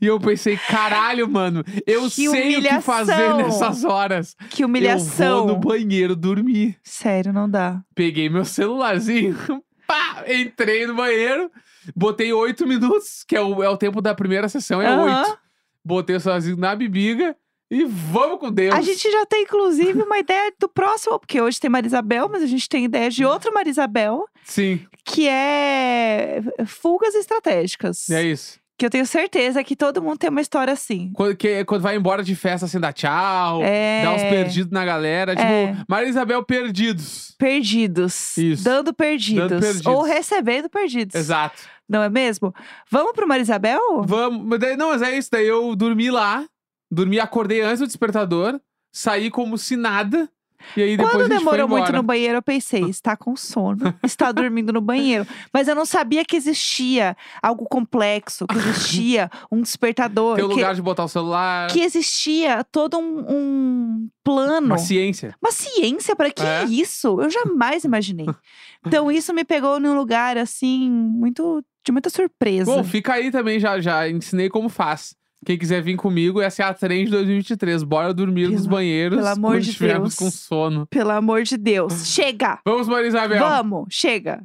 e 0.02 0.06
eu 0.06 0.20
pensei, 0.20 0.58
caralho, 0.58 1.30
mano, 1.30 1.64
eu 1.86 2.04
Que 2.04 2.28
sei 2.30 2.58
o 2.58 2.62
que 2.62 2.82
fazer 2.82 3.14
humilhação. 3.32 3.38
nessas 3.38 3.84
horas. 3.86 4.36
Que 4.50 4.64
Eu 4.64 4.68
humilhação. 4.68 5.46
vou 5.48 5.56
no 5.56 5.60
banheiro 5.62 6.14
dormir. 6.16 6.76
Sério, 6.84 7.32
não 7.32 7.50
dá. 7.50 7.82
Peguei 7.96 8.30
meu 8.30 8.44
celularzinho, 8.44 9.38
pá, 9.88 10.24
entrei 10.28 10.86
no 10.86 10.96
banheiro, 10.96 11.50
botei 11.96 12.32
oito 12.34 12.68
minutos, 12.68 13.24
que 13.28 13.36
é 13.36 13.42
o, 13.42 13.64
é 13.64 13.70
o 13.70 13.78
tempo 13.78 14.02
da 14.02 14.14
primeira 14.14 14.48
sessão, 14.50 14.82
é 14.82 14.88
Aham. 14.88 15.22
oito. 15.24 15.40
Botei 15.84 16.16
o 16.18 16.20
celularzinho 16.20 16.58
na 16.58 16.76
bebiga 16.76 17.36
e 17.72 17.86
vamos 17.86 18.40
com 18.40 18.52
Deus. 18.52 18.76
A 18.76 18.82
gente 18.82 19.10
já 19.10 19.26
tem, 19.26 19.44
inclusive, 19.44 20.02
uma 20.04 20.18
ideia 20.20 20.54
do 20.60 20.68
próximo, 20.68 21.18
porque 21.20 21.42
hoje 21.42 21.60
tem 21.60 21.70
Marisabel, 21.70 22.28
mas 22.30 22.44
a 22.44 22.48
gente 22.48 22.68
tem 22.68 22.86
ideia 22.86 23.10
de 23.10 23.24
outra 23.26 23.52
Marisabel, 23.52 24.26
Sim, 24.44 24.86
que 25.06 25.28
é 25.28 26.42
fugas 26.66 27.16
estratégicas. 27.16 28.10
é 28.10 28.24
isso. 28.24 28.60
Que 28.78 28.86
eu 28.86 28.90
tenho 28.92 29.08
certeza 29.08 29.64
que 29.64 29.76
todo 29.76 30.02
mundo 30.04 30.18
tem 30.20 30.30
uma 30.30 30.40
história 30.42 30.72
assim. 30.72 31.12
Quando, 31.16 31.36
que- 31.36 31.66
quando 31.66 31.82
vai 31.82 31.96
embora 31.96 32.24
de 32.24 32.36
festa, 32.36 32.68
assim, 32.68 32.80
dá 32.80 32.94
tchau, 32.94 33.64
É. 33.64 34.04
dá 34.04 34.14
uns 34.14 34.22
perdidos 34.22 34.72
na 34.72 34.86
galera. 34.86 35.36
Tipo, 35.36 35.48
É. 35.48 35.78
Maria 35.88 36.10
Isabel 36.10 36.44
perdidos. 36.44 37.34
Perdidos. 37.40 38.38
Isso. 38.38 38.64
Dando 38.64 38.94
perdidos. 38.94 39.50
Dando 39.50 39.62
perdidos. 39.62 39.86
Ou 39.88 40.04
recebendo 40.04 40.70
perdidos. 40.70 41.16
Exato. 41.16 41.62
Não 41.90 42.04
é 42.04 42.10
mesmo? 42.10 42.54
Vamos 42.92 43.14
pro 43.14 43.28
Marisabel? 43.28 44.04
Vamos. 44.06 44.46
Mas 44.46 44.60
daí, 44.60 44.78
não, 44.78 44.90
mas 44.90 45.02
é 45.02 45.18
isso. 45.18 45.30
Daí 45.32 45.48
eu 45.48 45.76
dormi 45.76 46.12
lá, 46.12 46.46
dormi, 46.92 47.20
acordei 47.20 47.62
antes 47.62 47.80
do 47.80 47.88
despertador, 47.88 48.60
saí 48.94 49.32
como 49.32 49.58
se 49.58 49.76
nada. 49.76 50.30
E 50.76 50.82
aí 50.82 50.98
depois 50.98 51.16
Quando 51.16 51.30
demorou 51.30 51.68
muito 51.68 51.92
no 51.92 52.04
banheiro, 52.04 52.38
eu 52.38 52.42
pensei, 52.42 52.84
está 52.90 53.16
com 53.16 53.36
sono, 53.36 53.94
está 54.04 54.32
dormindo 54.32 54.74
no 54.74 54.82
banheiro. 54.82 55.26
Mas 55.54 55.68
eu 55.68 55.76
não 55.76 55.86
sabia 55.86 56.24
que 56.26 56.36
existia 56.36 57.16
algo 57.42 57.66
complexo, 57.66 58.46
que 58.48 58.58
existia 58.58 59.30
um 59.52 59.62
despertador, 59.62 60.36
Tem 60.36 60.46
um 60.46 60.50
que, 60.50 60.56
lugar 60.56 60.76
de 60.76 60.82
botar 60.82 61.04
o 61.04 61.08
celular. 61.08 61.70
que 61.70 61.82
existia 61.82 62.64
todo 62.72 62.98
um, 62.98 63.26
um 63.30 64.10
plano. 64.24 64.68
Uma 64.68 64.78
ciência. 64.78 65.36
Uma 65.42 65.52
ciência 65.52 66.16
para 66.16 66.32
que 66.32 66.44
É. 66.44 66.64
isso? 66.66 67.20
Eu 67.22 67.30
jamais 67.30 67.84
imaginei. 67.84 68.26
Então 68.86 69.12
isso 69.12 69.34
me 69.34 69.44
pegou 69.44 69.82
num 69.82 69.98
lugar 69.98 70.38
assim 70.38 70.90
muito 70.90 71.62
de 71.86 71.92
muita 71.92 72.10
surpresa. 72.10 72.66
Bom, 72.74 72.84
fica 72.86 73.14
aí 73.14 73.32
também, 73.32 73.60
já, 73.60 73.82
já 73.82 74.08
ensinei 74.08 74.50
como 74.50 74.70
faz. 74.70 75.14
Quem 75.46 75.58
quiser 75.58 75.82
vir 75.82 75.96
comigo, 75.96 76.42
essa 76.42 76.64
é 76.64 76.66
a 76.66 76.74
trem 76.74 77.06
de 77.06 77.12
2023. 77.12 77.84
Bora 77.84 78.14
dormir 78.14 78.50
nos 78.50 78.62
Pelo- 78.62 78.70
banheiros 78.76 79.18
pelo 79.18 79.28
amor 79.30 79.60
de 79.60 79.78
Deus. 79.78 80.16
com 80.16 80.30
sono. 80.32 80.86
Pelo 80.88 81.12
amor 81.12 81.44
de 81.44 81.58
Deus, 81.58 82.08
chega. 82.08 82.60
Vamos, 82.66 82.88
Maria 82.88 83.08
Isabel. 83.08 83.40
Vamos, 83.40 83.88
chega. 83.90 84.42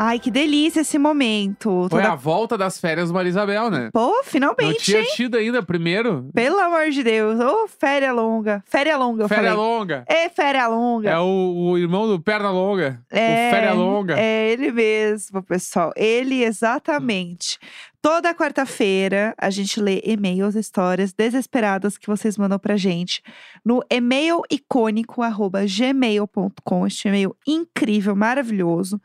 Ai, 0.00 0.20
que 0.20 0.30
delícia 0.30 0.82
esse 0.82 0.96
momento. 0.96 1.88
Foi 1.90 2.00
Toda- 2.02 2.12
a 2.12 2.14
volta 2.14 2.56
das 2.56 2.78
férias 2.80 3.08
do 3.08 3.14
Maria 3.14 3.30
Isabel, 3.30 3.68
né? 3.68 3.90
Pô, 3.92 4.06
Não 4.06 4.22
finalmente, 4.22 4.78
tinha 4.84 5.00
hein? 5.00 5.06
tido 5.16 5.36
ainda 5.36 5.60
primeiro. 5.60 6.30
Pelo 6.32 6.58
amor 6.60 6.90
de 6.90 7.02
Deus. 7.02 7.40
Ô, 7.40 7.66
férias 7.66 8.14
longa. 8.14 8.62
Férias 8.66 8.96
longa, 8.96 9.24
eu 9.24 9.28
Féria 9.28 9.50
falei. 9.50 9.56
longa. 9.58 10.04
É, 10.06 10.28
férias 10.28 10.68
longa. 10.70 11.10
É 11.10 11.18
o, 11.18 11.70
o 11.72 11.78
irmão 11.78 12.06
do 12.06 12.20
Perna 12.20 12.50
Longa. 12.52 13.00
É, 13.10 13.48
o 13.48 13.54
Féria 13.54 13.72
Longa. 13.72 14.18
É 14.20 14.50
ele 14.52 14.70
mesmo, 14.70 15.42
pessoal. 15.42 15.92
Ele 15.96 16.44
exatamente. 16.44 17.58
Toda 18.00 18.32
quarta-feira 18.32 19.34
a 19.36 19.50
gente 19.50 19.80
lê 19.80 20.00
e-mails, 20.04 20.54
histórias 20.54 21.12
desesperadas 21.12 21.98
que 21.98 22.06
vocês 22.06 22.38
mandam 22.38 22.56
pra 22.56 22.76
gente 22.76 23.20
no 23.64 23.82
e-mail 23.90 24.42
icônico@gmail.com, 24.48 26.86
este 26.86 27.08
e-mail 27.08 27.36
incrível, 27.44 28.14
maravilhoso. 28.14 29.02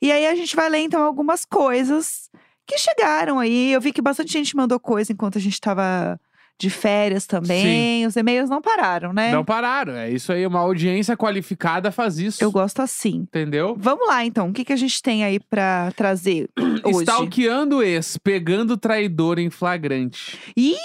E 0.00 0.12
aí 0.12 0.26
a 0.26 0.34
gente 0.34 0.54
vai 0.54 0.68
ler 0.68 0.80
então 0.80 1.02
algumas 1.02 1.46
coisas 1.46 2.30
que 2.66 2.76
chegaram 2.76 3.38
aí. 3.38 3.72
Eu 3.72 3.80
vi 3.80 3.92
que 3.92 4.02
bastante 4.02 4.32
gente 4.32 4.54
mandou 4.54 4.78
coisa 4.78 5.10
enquanto 5.10 5.38
a 5.38 5.40
gente 5.40 5.58
tava 5.58 6.20
de 6.58 6.70
férias 6.70 7.26
também. 7.26 8.06
Os 8.06 8.16
e-mails 8.16 8.48
não 8.48 8.62
pararam, 8.62 9.12
né? 9.12 9.32
Não 9.32 9.44
pararam. 9.44 9.94
É 9.94 10.10
isso 10.10 10.32
aí. 10.32 10.46
Uma 10.46 10.60
audiência 10.60 11.16
qualificada 11.16 11.90
faz 11.90 12.18
isso. 12.18 12.42
Eu 12.42 12.50
gosto 12.50 12.80
assim. 12.80 13.22
Entendeu? 13.22 13.76
Vamos 13.78 14.06
lá, 14.06 14.24
então. 14.24 14.48
O 14.48 14.52
que, 14.52 14.64
que 14.64 14.72
a 14.72 14.76
gente 14.76 15.02
tem 15.02 15.24
aí 15.24 15.40
pra 15.40 15.92
trazer 15.96 16.48
hoje? 16.84 17.00
Stalkeando 17.00 17.82
ex, 17.82 18.16
pegando 18.16 18.76
traidor 18.76 19.38
em 19.38 19.50
flagrante. 19.50 20.38
Ih! 20.56 20.76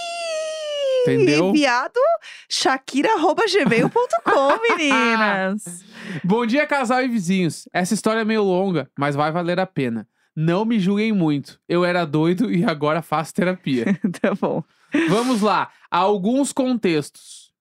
Entendeu? 1.04 1.50
Enviado 1.50 2.00
shakira.gmail.com, 2.50 4.60
meninas. 4.78 5.86
Bom 6.24 6.46
dia, 6.46 6.68
casal 6.68 7.04
e 7.04 7.08
vizinhos. 7.08 7.70
Essa 7.72 7.94
história 7.94 8.22
é 8.22 8.26
meio 8.26 8.44
longa, 8.44 8.90
mas 8.98 9.16
vai 9.16 9.32
valer 9.32 9.60
a 9.60 9.66
pena. 9.66 10.08
Não 10.36 10.66
me 10.66 10.80
julguem 10.80 11.14
muito. 11.14 11.60
Eu 11.68 11.86
era 11.86 12.06
doido 12.06 12.52
e 12.52 12.64
agora 12.64 13.02
faço 13.02 13.34
terapia. 13.34 13.86
tá 14.22 14.36
bom. 14.36 14.64
Vamos 15.10 15.41
lá. 15.41 15.69
Alguns 15.89 16.51
contextos. 16.51 17.51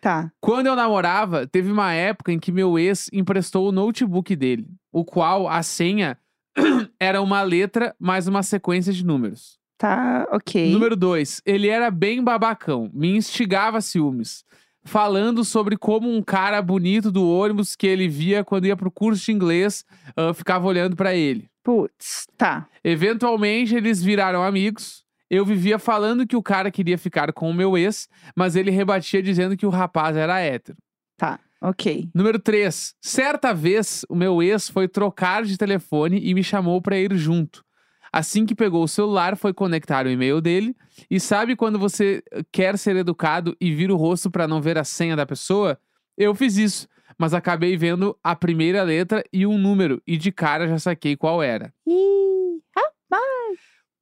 Tá. 0.00 0.32
Quando 0.40 0.66
eu 0.66 0.76
namorava, 0.76 1.46
teve 1.46 1.70
uma 1.70 1.92
época 1.92 2.32
em 2.32 2.38
que 2.38 2.50
meu 2.50 2.78
ex 2.78 3.10
emprestou 3.12 3.68
o 3.68 3.72
notebook 3.72 4.34
dele, 4.34 4.66
o 4.90 5.04
qual 5.04 5.46
a 5.46 5.62
senha 5.62 6.16
era 6.98 7.20
uma 7.20 7.42
letra 7.42 7.94
mais 7.98 8.26
uma 8.26 8.42
sequência 8.42 8.92
de 8.92 9.04
números. 9.04 9.58
Tá, 9.76 10.26
ok. 10.30 10.72
Número 10.72 10.96
2. 10.96 11.42
Ele 11.44 11.68
era 11.68 11.90
bem 11.90 12.22
babacão, 12.22 12.90
me 12.92 13.16
instigava 13.16 13.78
a 13.78 13.80
ciúmes. 13.80 14.44
Falando 14.82 15.44
sobre 15.44 15.76
como 15.76 16.10
um 16.10 16.22
cara 16.22 16.60
bonito 16.62 17.10
do 17.10 17.28
ônibus 17.28 17.76
que 17.76 17.86
ele 17.86 18.08
via 18.08 18.42
quando 18.42 18.66
ia 18.66 18.76
pro 18.76 18.90
curso 18.90 19.24
de 19.24 19.32
inglês 19.32 19.84
ah, 20.16 20.32
ficava 20.32 20.66
olhando 20.66 20.96
pra 20.96 21.14
ele. 21.14 21.50
Putz, 21.62 22.26
tá. 22.36 22.66
Eventualmente 22.82 23.74
eles 23.74 24.02
viraram 24.02 24.42
amigos. 24.42 25.04
Eu 25.30 25.46
vivia 25.46 25.78
falando 25.78 26.26
que 26.26 26.34
o 26.34 26.42
cara 26.42 26.70
queria 26.70 26.98
ficar 26.98 27.32
com 27.32 27.48
o 27.48 27.54
meu 27.54 27.78
ex, 27.78 28.08
mas 28.34 28.56
ele 28.56 28.70
rebatia 28.70 29.22
dizendo 29.22 29.56
que 29.56 29.64
o 29.64 29.70
rapaz 29.70 30.16
era 30.16 30.40
hétero. 30.40 30.76
Tá, 31.16 31.38
ok. 31.62 32.08
Número 32.12 32.38
3. 32.38 32.96
Certa 33.00 33.54
vez, 33.54 34.04
o 34.08 34.16
meu 34.16 34.42
ex 34.42 34.68
foi 34.68 34.88
trocar 34.88 35.44
de 35.44 35.56
telefone 35.56 36.18
e 36.20 36.34
me 36.34 36.42
chamou 36.42 36.82
pra 36.82 36.98
ir 36.98 37.14
junto. 37.14 37.64
Assim 38.12 38.44
que 38.44 38.56
pegou 38.56 38.82
o 38.82 38.88
celular, 38.88 39.36
foi 39.36 39.54
conectar 39.54 40.04
o 40.04 40.10
e-mail 40.10 40.40
dele. 40.40 40.74
E 41.08 41.20
sabe 41.20 41.54
quando 41.54 41.78
você 41.78 42.22
quer 42.50 42.76
ser 42.76 42.96
educado 42.96 43.56
e 43.60 43.72
vira 43.72 43.94
o 43.94 43.96
rosto 43.96 44.28
pra 44.30 44.48
não 44.48 44.60
ver 44.60 44.76
a 44.78 44.84
senha 44.84 45.14
da 45.14 45.24
pessoa? 45.24 45.78
Eu 46.18 46.34
fiz 46.34 46.56
isso, 46.56 46.88
mas 47.16 47.32
acabei 47.32 47.76
vendo 47.76 48.18
a 48.22 48.34
primeira 48.34 48.82
letra 48.82 49.22
e 49.32 49.46
um 49.46 49.56
número, 49.56 50.02
e 50.04 50.16
de 50.16 50.32
cara 50.32 50.66
já 50.66 50.78
saquei 50.78 51.16
qual 51.16 51.40
era. 51.40 51.72
Ih, 51.86 52.60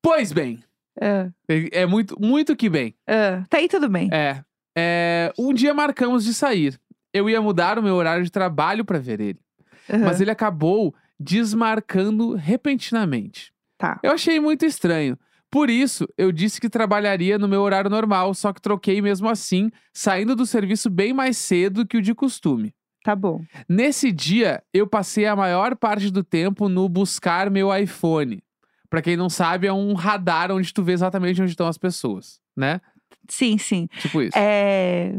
Pois 0.01 0.33
bem, 0.33 0.63
é 1.01 1.31
é 1.73 1.87
muito, 1.87 2.17
muito 2.21 2.57
que 2.57 2.69
bem. 2.69 2.95
ah, 3.07 3.45
tá 3.49 3.59
aí 3.59 3.69
tudo 3.69 3.89
bem. 3.89 4.09
É, 4.13 4.43
é. 4.77 5.33
Um 5.39 5.53
dia 5.53 5.73
marcamos 5.75 6.25
de 6.25 6.35
sair. 6.35 6.79
Eu 7.13 7.29
ia 7.29 7.41
mudar 7.41 7.79
o 7.79 7.83
meu 7.83 7.95
horário 7.95 8.25
de 8.25 8.31
trabalho 8.31 8.85
pra 8.85 8.99
ver 8.99 9.21
ele. 9.21 9.41
Aham. 9.89 10.05
Mas 10.05 10.21
ele 10.21 10.31
acabou 10.31 10.95
desmarcando 11.19 12.35
repentinamente. 12.35 13.53
Tá. 13.79 13.99
Eu 14.03 14.13
achei 14.13 14.39
muito 14.39 14.65
estranho. 14.65 15.19
Por 15.51 15.71
isso, 15.71 16.07
eu 16.19 16.31
disse 16.31 16.61
que 16.61 16.69
trabalharia 16.69 17.39
no 17.39 17.49
meu 17.49 17.63
horário 17.63 17.89
normal, 17.89 18.35
só 18.35 18.53
que 18.53 18.61
troquei 18.61 19.01
mesmo 19.01 19.29
assim, 19.29 19.71
saindo 19.95 20.37
do 20.37 20.45
serviço 20.45 20.91
bem 20.91 21.15
mais 21.15 21.39
cedo 21.39 21.87
que 21.87 21.97
o 21.97 22.03
de 22.03 22.15
costume. 22.15 22.75
Tá 23.03 23.17
bom. 23.17 23.41
Nesse 23.67 24.13
dia, 24.13 24.63
eu 24.75 24.87
passei 24.87 25.25
a 25.25 25.35
maior 25.35 25.75
parte 25.75 26.11
do 26.11 26.23
tempo 26.23 26.69
no 26.69 26.87
buscar 26.89 27.51
meu 27.51 27.75
iPhone. 27.75 28.43
Pra 28.91 29.03
quem 29.03 29.17
não 29.17 29.29
sabe, 29.29 29.67
é 29.67 29.73
um 29.73 29.93
radar 29.95 30.51
onde 30.51 30.73
tu 30.73 30.83
vê 30.83 30.93
exatamente 30.93 31.41
onde 31.43 31.51
estão 31.53 31.67
as 31.69 31.77
pessoas, 31.79 32.41
né? 32.57 32.81
Sim, 33.29 33.59
sim. 33.59 33.87
Tipo 34.01 34.23
isso. 34.23 34.37
É, 34.39 35.13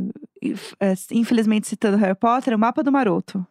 é, 0.79 0.93
Infelizmente, 1.11 1.67
citando 1.67 1.97
Harry 1.97 2.15
Potter, 2.15 2.55
o 2.55 2.59
mapa 2.59 2.81
do 2.81 2.91
maroto. 2.91 3.45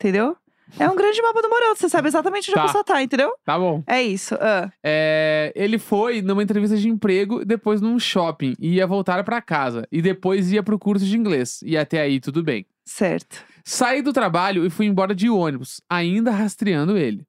Entendeu? 0.00 0.36
É 0.78 0.88
um 0.88 0.94
grande 0.96 1.20
mapa 1.22 1.42
do 1.42 1.48
maroto. 1.50 1.78
Você 1.80 1.88
sabe 1.88 2.08
exatamente 2.08 2.48
onde 2.50 2.54
Tá. 2.54 2.62
a 2.62 2.66
pessoa 2.66 2.84
tá, 2.84 3.02
entendeu? 3.02 3.32
Tá 3.44 3.58
bom. 3.58 3.82
É 3.86 4.02
isso. 4.02 4.36
ah. 4.40 4.70
É, 4.84 5.52
ele 5.54 5.78
foi 5.78 6.22
numa 6.22 6.42
entrevista 6.42 6.76
de 6.76 6.88
emprego, 6.88 7.44
depois 7.44 7.80
num 7.80 7.98
shopping, 7.98 8.54
e 8.58 8.74
ia 8.74 8.86
voltar 8.86 9.22
pra 9.24 9.40
casa. 9.42 9.86
E 9.92 10.00
depois 10.02 10.50
ia 10.52 10.62
pro 10.62 10.78
curso 10.78 11.04
de 11.04 11.16
inglês. 11.16 11.60
E 11.64 11.76
até 11.76 12.00
aí 12.00 12.18
tudo 12.20 12.42
bem. 12.42 12.66
Certo. 12.84 13.44
Saí 13.64 14.02
do 14.02 14.12
trabalho 14.12 14.64
e 14.66 14.70
fui 14.70 14.86
embora 14.86 15.14
de 15.14 15.28
ônibus, 15.30 15.80
ainda 15.88 16.30
rastreando 16.32 16.96
ele. 16.96 17.24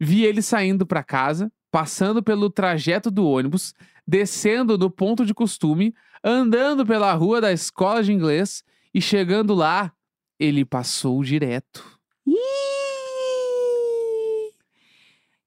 Vi 0.00 0.24
ele 0.24 0.42
saindo 0.42 0.86
pra 0.86 1.02
casa, 1.02 1.50
passando 1.70 2.22
pelo 2.22 2.50
trajeto 2.50 3.10
do 3.10 3.26
ônibus, 3.26 3.74
descendo 4.06 4.78
no 4.78 4.90
ponto 4.90 5.24
de 5.24 5.34
costume, 5.34 5.94
andando 6.24 6.84
pela 6.86 7.12
rua 7.12 7.40
da 7.40 7.52
escola 7.52 8.02
de 8.02 8.12
inglês 8.12 8.64
e 8.94 9.00
chegando 9.00 9.54
lá, 9.54 9.92
ele 10.38 10.64
passou 10.64 11.22
direto. 11.22 11.98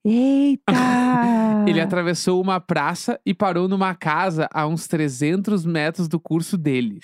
Eita! 0.04 0.72
Ele 1.66 1.80
atravessou 1.80 2.40
uma 2.40 2.60
praça 2.60 3.20
e 3.24 3.32
parou 3.32 3.68
numa 3.68 3.94
casa 3.94 4.48
a 4.52 4.66
uns 4.66 4.88
300 4.88 5.64
metros 5.64 6.08
do 6.08 6.18
curso 6.18 6.58
dele. 6.58 6.98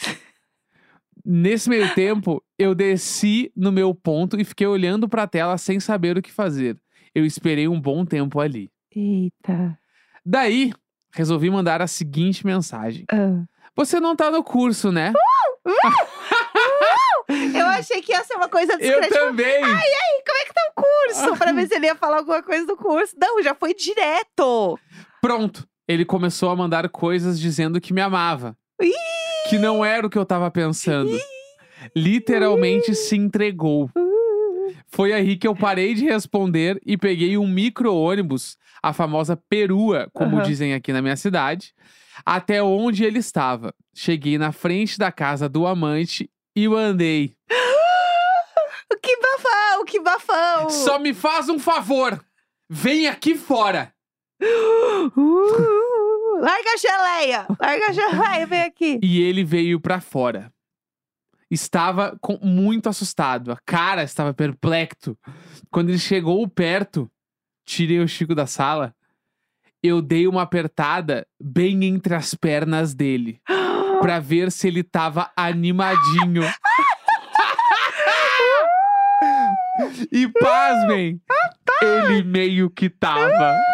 Nesse 1.25 1.69
meio 1.71 1.95
tempo, 1.95 2.43
eu 2.59 2.75
desci 2.75 3.53
no 3.55 3.71
meu 3.71 3.95
ponto 3.95 4.41
e 4.41 4.45
fiquei 4.45 4.67
olhando 4.67 5.09
pra 5.09 5.29
tela 5.29 5.57
sem 5.59 5.79
saber 5.79 6.19
o 6.19 6.23
que 6.23 6.33
fazer. 6.33 6.77
Eu 7.15 7.25
esperei 7.25 7.69
um 7.69 7.81
bom 7.81 8.05
tempo 8.05 8.41
ali. 8.41 8.69
Eita. 8.95 9.79
Daí, 10.25 10.73
resolvi 11.13 11.51
mandar 11.51 11.81
a 11.83 11.87
seguinte 11.87 12.45
mensagem: 12.47 13.05
Ah. 13.11 13.45
Você 13.77 14.01
não 14.01 14.17
tá 14.17 14.31
no 14.31 14.43
curso, 14.43 14.91
né? 14.91 15.13
Eu 17.55 17.67
achei 17.67 18.01
que 18.01 18.13
ia 18.13 18.25
ser 18.25 18.35
uma 18.35 18.49
coisa 18.49 18.73
Eu 18.73 18.79
discreta. 18.79 19.07
tipo, 19.07 19.19
também! 19.19 19.61
Como 19.61 19.77
é 19.77 20.45
que 20.47 20.55
tá 20.55 20.61
o 20.71 20.83
curso? 20.83 21.37
Pra 21.37 21.53
ver 21.53 21.69
se 21.69 21.75
ele 21.75 21.87
ia 21.87 21.95
falar 21.95 22.19
alguma 22.19 22.43
coisa 22.43 22.67
do 22.67 22.77
curso. 22.77 23.15
Não, 23.21 23.43
já 23.43 23.55
foi 23.55 23.75
direto. 23.75 24.79
Pronto. 25.21 25.69
Ele 25.87 26.05
começou 26.05 26.51
a 26.51 26.57
mandar 26.57 26.89
coisas 26.89 27.39
dizendo 27.39 27.81
que 27.81 27.93
me 27.93 28.01
amava. 28.01 28.57
Ih! 28.81 28.93
Que 29.49 29.59
não 29.59 29.85
era 29.85 30.07
o 30.07 30.11
que 30.11 30.19
eu 30.19 30.25
tava 30.25 30.51
pensando. 30.51 31.11
Literalmente 31.95 32.95
se 32.95 33.17
entregou. 33.17 33.91
Uh. 33.97 34.75
Foi 34.89 35.13
aí 35.13 35.37
que 35.37 35.47
eu 35.47 35.55
parei 35.55 35.95
de 35.95 36.05
responder 36.05 36.81
e 36.85 36.97
peguei 36.97 37.37
um 37.37 37.47
micro-ônibus, 37.47 38.57
a 38.83 38.93
famosa 38.93 39.37
perua, 39.49 40.09
como 40.13 40.37
Aham. 40.37 40.45
dizem 40.47 40.75
aqui 40.75 40.93
na 40.93 41.03
minha 41.03 41.17
cidade, 41.17 41.75
até 42.25 42.63
onde 42.63 43.05
ele 43.05 43.19
estava. 43.19 43.75
Cheguei 43.95 44.39
na 44.39 44.53
frente 44.53 44.99
da 44.99 45.11
casa 45.13 45.49
do 45.49 45.67
amante 45.67 46.31
e 46.57 46.69
mandei. 46.69 47.35
Que 49.03 49.17
bafão, 49.21 49.85
que 49.85 50.01
bafão. 50.01 50.71
Só 50.71 50.99
me 50.99 51.13
faz 51.15 51.49
um 51.49 51.59
favor! 51.59 52.19
Vem 52.71 53.07
aqui 53.07 53.35
fora! 53.37 53.93
Uh, 55.17 56.41
larga 56.41 56.71
a 56.73 56.77
geleia. 56.77 57.47
Larga 57.61 57.87
a 57.89 57.93
geleia, 57.93 58.47
vem 58.47 58.63
aqui. 58.63 58.99
E 59.03 59.21
ele 59.21 59.45
veio 59.45 59.81
pra 59.81 60.01
fora. 60.01 60.53
Estava 61.51 62.17
com- 62.21 62.39
muito 62.43 62.89
assustado. 62.89 63.51
A 63.53 63.59
cara 63.65 64.03
estava 64.03 64.33
perplexo. 64.35 65.17
Quando 65.71 65.89
ele 65.89 65.99
chegou 65.99 66.47
perto, 66.49 67.11
tirei 67.69 68.01
o 68.01 68.09
Chico 68.09 68.35
da 68.35 68.47
sala. 68.47 68.95
Eu 69.83 70.03
dei 70.03 70.27
uma 70.27 70.43
apertada 70.43 71.27
bem 71.41 71.85
entre 71.85 72.15
as 72.15 72.35
pernas 72.35 72.95
dele. 72.95 73.41
Pra 74.01 74.19
ver 74.19 74.51
se 74.51 74.69
ele 74.69 74.83
tava 74.83 75.31
animadinho. 75.37 76.43
e 80.11 80.29
pasmem, 80.29 81.21
ele 81.83 82.23
meio 82.23 82.71
que 82.71 82.89
tava. 82.89 83.57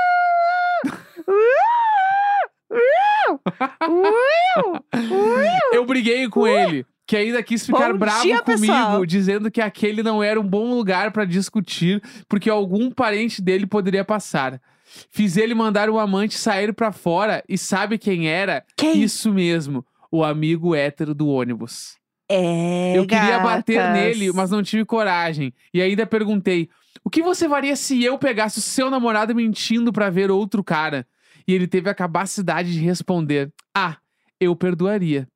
Eu 5.72 5.84
briguei 5.84 6.28
com 6.28 6.46
ele, 6.46 6.86
que 7.06 7.16
ainda 7.16 7.42
quis 7.42 7.66
ficar 7.66 7.92
Bom 7.92 7.98
bravo 7.98 8.22
dia, 8.22 8.40
comigo, 8.40 8.60
pessoal. 8.62 9.06
dizendo 9.06 9.50
que 9.50 9.60
aquele 9.60 10.02
não 10.02 10.22
era 10.22 10.40
um 10.40 10.46
bom 10.46 10.74
lugar 10.74 11.12
pra 11.12 11.24
discutir, 11.24 12.02
porque 12.28 12.48
algum 12.48 12.90
parente 12.90 13.42
dele 13.42 13.66
poderia 13.66 14.04
passar. 14.04 14.60
Fiz 15.10 15.36
ele 15.36 15.54
mandar 15.54 15.90
o 15.90 15.98
amante 15.98 16.38
sair 16.38 16.72
pra 16.72 16.92
fora 16.92 17.42
e 17.48 17.58
sabe 17.58 17.98
quem 17.98 18.28
era? 18.28 18.64
Quem? 18.76 19.02
Isso 19.02 19.32
mesmo, 19.32 19.84
o 20.10 20.22
amigo 20.24 20.74
hétero 20.74 21.14
do 21.14 21.28
ônibus. 21.28 21.96
É, 22.30 22.96
Eu 22.96 23.06
queria 23.06 23.38
bater 23.38 23.92
nele, 23.92 24.32
mas 24.32 24.50
não 24.50 24.62
tive 24.62 24.84
coragem. 24.84 25.52
E 25.74 25.82
ainda 25.82 26.06
perguntei: 26.06 26.70
o 27.04 27.10
que 27.10 27.22
você 27.22 27.46
faria 27.48 27.76
se 27.76 28.02
eu 28.02 28.16
pegasse 28.18 28.58
o 28.58 28.62
seu 28.62 28.88
namorado 28.90 29.34
mentindo 29.34 29.92
pra 29.92 30.08
ver 30.08 30.30
outro 30.30 30.64
cara? 30.64 31.06
E 31.46 31.52
ele 31.52 31.66
teve 31.66 31.90
a 31.90 31.94
capacidade 31.94 32.72
de 32.72 32.78
responder: 32.80 33.52
Ah, 33.74 33.98
eu 34.40 34.56
perdoaria. 34.56 35.28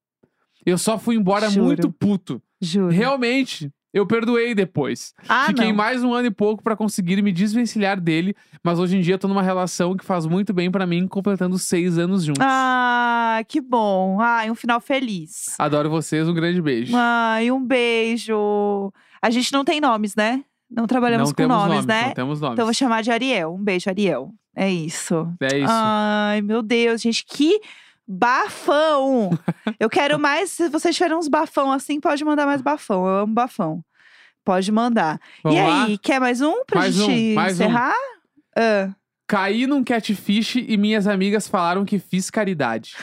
Eu 0.64 0.78
só 0.78 0.98
fui 0.98 1.16
embora 1.16 1.48
Juro. 1.48 1.66
muito 1.66 1.90
puto. 1.92 2.42
Juro. 2.60 2.88
Realmente, 2.88 3.70
eu 3.92 4.06
perdoei 4.06 4.54
depois. 4.54 5.14
Ah, 5.28 5.46
Fiquei 5.46 5.68
não. 5.68 5.74
mais 5.74 6.04
um 6.04 6.12
ano 6.12 6.26
e 6.26 6.30
pouco 6.30 6.62
pra 6.62 6.76
conseguir 6.76 7.22
me 7.22 7.32
desvencilhar 7.32 8.00
dele, 8.00 8.34
mas 8.62 8.78
hoje 8.78 8.96
em 8.96 9.00
dia 9.00 9.16
tô 9.16 9.26
numa 9.28 9.42
relação 9.42 9.96
que 9.96 10.04
faz 10.04 10.26
muito 10.26 10.52
bem 10.52 10.70
pra 10.70 10.86
mim, 10.86 11.06
completando 11.08 11.58
seis 11.58 11.98
anos 11.98 12.24
juntos. 12.24 12.42
Ah, 12.44 13.42
que 13.48 13.60
bom. 13.60 14.20
Ai, 14.20 14.50
um 14.50 14.54
final 14.54 14.80
feliz. 14.80 15.54
Adoro 15.58 15.88
vocês, 15.88 16.28
um 16.28 16.34
grande 16.34 16.60
beijo. 16.60 16.92
Ai, 16.96 17.50
um 17.50 17.64
beijo. 17.64 18.92
A 19.22 19.30
gente 19.30 19.52
não 19.52 19.64
tem 19.64 19.80
nomes, 19.80 20.14
né? 20.14 20.44
Não 20.70 20.86
trabalhamos 20.86 21.30
não 21.30 21.34
com 21.34 21.46
nomes, 21.46 21.68
nomes, 21.68 21.86
né? 21.86 22.06
não 22.08 22.14
temos 22.14 22.40
nomes. 22.40 22.54
Então 22.54 22.66
vou 22.66 22.74
chamar 22.74 23.02
de 23.02 23.10
Ariel. 23.10 23.54
Um 23.54 23.62
beijo, 23.62 23.88
Ariel. 23.88 24.30
É 24.54 24.70
isso. 24.70 25.32
É 25.40 25.58
isso. 25.58 25.66
Ai, 25.70 26.42
meu 26.42 26.62
Deus, 26.62 27.00
gente, 27.00 27.24
que 27.24 27.58
bafão! 28.08 29.30
eu 29.78 29.90
quero 29.90 30.18
mais. 30.18 30.50
Se 30.50 30.68
vocês 30.68 30.96
tiverem 30.96 31.16
uns 31.16 31.28
bafão 31.28 31.70
assim, 31.70 32.00
pode 32.00 32.24
mandar 32.24 32.46
mais 32.46 32.62
bafão. 32.62 33.06
Eu 33.06 33.16
amo 33.22 33.34
bafão. 33.34 33.84
Pode 34.44 34.72
mandar. 34.72 35.20
Vamos 35.42 35.58
e 35.58 35.62
lá? 35.62 35.84
aí, 35.84 35.98
quer 35.98 36.18
mais 36.18 36.40
um 36.40 36.64
pra 36.64 36.80
Mais 36.80 36.98
um, 36.98 37.06
gente 37.06 37.34
mais 37.34 37.60
um. 37.60 37.64
encerrar? 37.64 37.94
Ah. 38.56 38.90
Caí 39.26 39.66
num 39.66 39.84
catfish 39.84 40.56
e 40.56 40.76
minhas 40.78 41.06
amigas 41.06 41.46
falaram 41.46 41.84
que 41.84 41.98
fiz 41.98 42.30
caridade. 42.30 42.96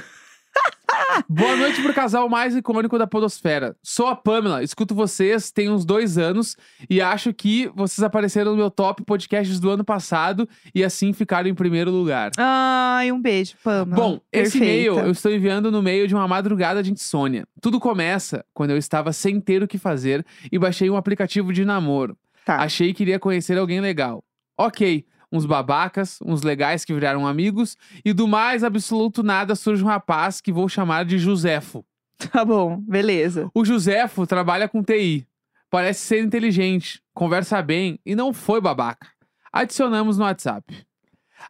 Boa 1.30 1.56
noite 1.56 1.82
pro 1.82 1.94
casal 1.94 2.28
mais 2.30 2.56
icônico 2.56 2.98
da 2.98 3.08
Podosfera. 3.08 3.76
Sou 3.82 4.08
a 4.08 4.16
Pamela, 4.16 4.64
escuto 4.64 4.94
vocês 4.94 5.52
tem 5.52 5.70
uns 5.70 5.86
dois 5.86 6.18
anos 6.18 6.56
e 6.90 7.02
acho 7.02 7.34
que 7.34 7.68
vocês 7.76 8.04
apareceram 8.04 8.52
no 8.52 8.58
meu 8.58 8.70
top 8.70 9.04
podcasts 9.04 9.60
do 9.60 9.70
ano 9.70 9.84
passado 9.84 10.48
e 10.74 10.84
assim 10.84 11.14
ficaram 11.14 11.50
em 11.50 11.56
primeiro 11.56 11.92
lugar. 11.92 12.32
Ai, 12.38 13.12
um 13.12 13.22
beijo, 13.22 13.56
Pamela. 13.64 13.96
Bom, 13.96 14.22
esse 14.32 14.58
e-mail 14.58 15.00
eu 15.00 15.12
estou 15.12 15.32
enviando 15.32 15.72
no 15.72 15.82
meio 15.82 16.08
de 16.08 16.14
uma 16.14 16.28
madrugada 16.28 16.84
de 16.84 16.92
insônia. 16.92 17.48
Tudo 17.62 17.80
começa 17.80 18.46
quando 18.54 18.72
eu 18.72 18.78
estava 18.78 19.14
sem 19.14 19.40
ter 19.40 19.64
o 19.64 19.68
que 19.68 19.78
fazer 19.78 20.26
e 20.52 20.60
baixei 20.60 20.90
um 20.90 20.98
aplicativo 20.98 21.54
de 21.54 21.66
namoro. 21.66 22.18
Tá. 22.46 22.58
Achei 22.58 22.94
que 22.94 23.04
iria 23.04 23.20
conhecer 23.20 23.58
alguém 23.58 23.82
legal. 23.82 24.24
Ok, 24.58 25.06
uns 25.36 25.46
babacas, 25.46 26.20
uns 26.22 26.42
legais 26.42 26.86
que 26.86 26.94
viraram 26.94 27.28
amigos, 27.28 27.78
e 28.04 28.14
do 28.14 28.28
mais 28.28 28.64
absoluto 28.64 29.22
nada 29.22 29.56
surge 29.56 29.84
um 29.84 29.88
rapaz 29.88 30.42
que 30.42 30.52
vou 30.52 30.68
chamar 30.70 31.06
de 31.06 31.18
Josefo. 31.18 31.86
Tá 32.32 32.46
bom, 32.46 32.80
beleza. 32.80 33.52
O 33.54 33.66
Josefo 33.66 34.26
trabalha 34.26 34.70
com 34.70 34.82
TI. 34.82 35.28
Parece 35.70 36.00
ser 36.00 36.24
inteligente, 36.24 37.02
conversa 37.14 37.62
bem 37.62 38.00
e 38.06 38.16
não 38.16 38.32
foi 38.32 38.62
babaca. 38.62 39.10
Adicionamos 39.52 40.18
no 40.18 40.24
WhatsApp. 40.24 40.86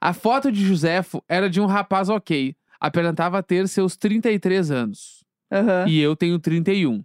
A 0.02 0.12
foto 0.12 0.52
de 0.52 0.66
Josefo 0.66 1.24
era 1.30 1.48
de 1.48 1.62
um 1.62 1.68
rapaz 1.68 2.10
ok, 2.10 2.56
aparentava 2.80 3.44
ter 3.44 3.68
seus 3.68 3.96
33 3.96 4.72
anos. 4.72 5.24
Aham. 5.52 5.86
E 5.88 6.00
eu 6.00 6.16
tenho 6.16 6.40
31. 6.40 7.04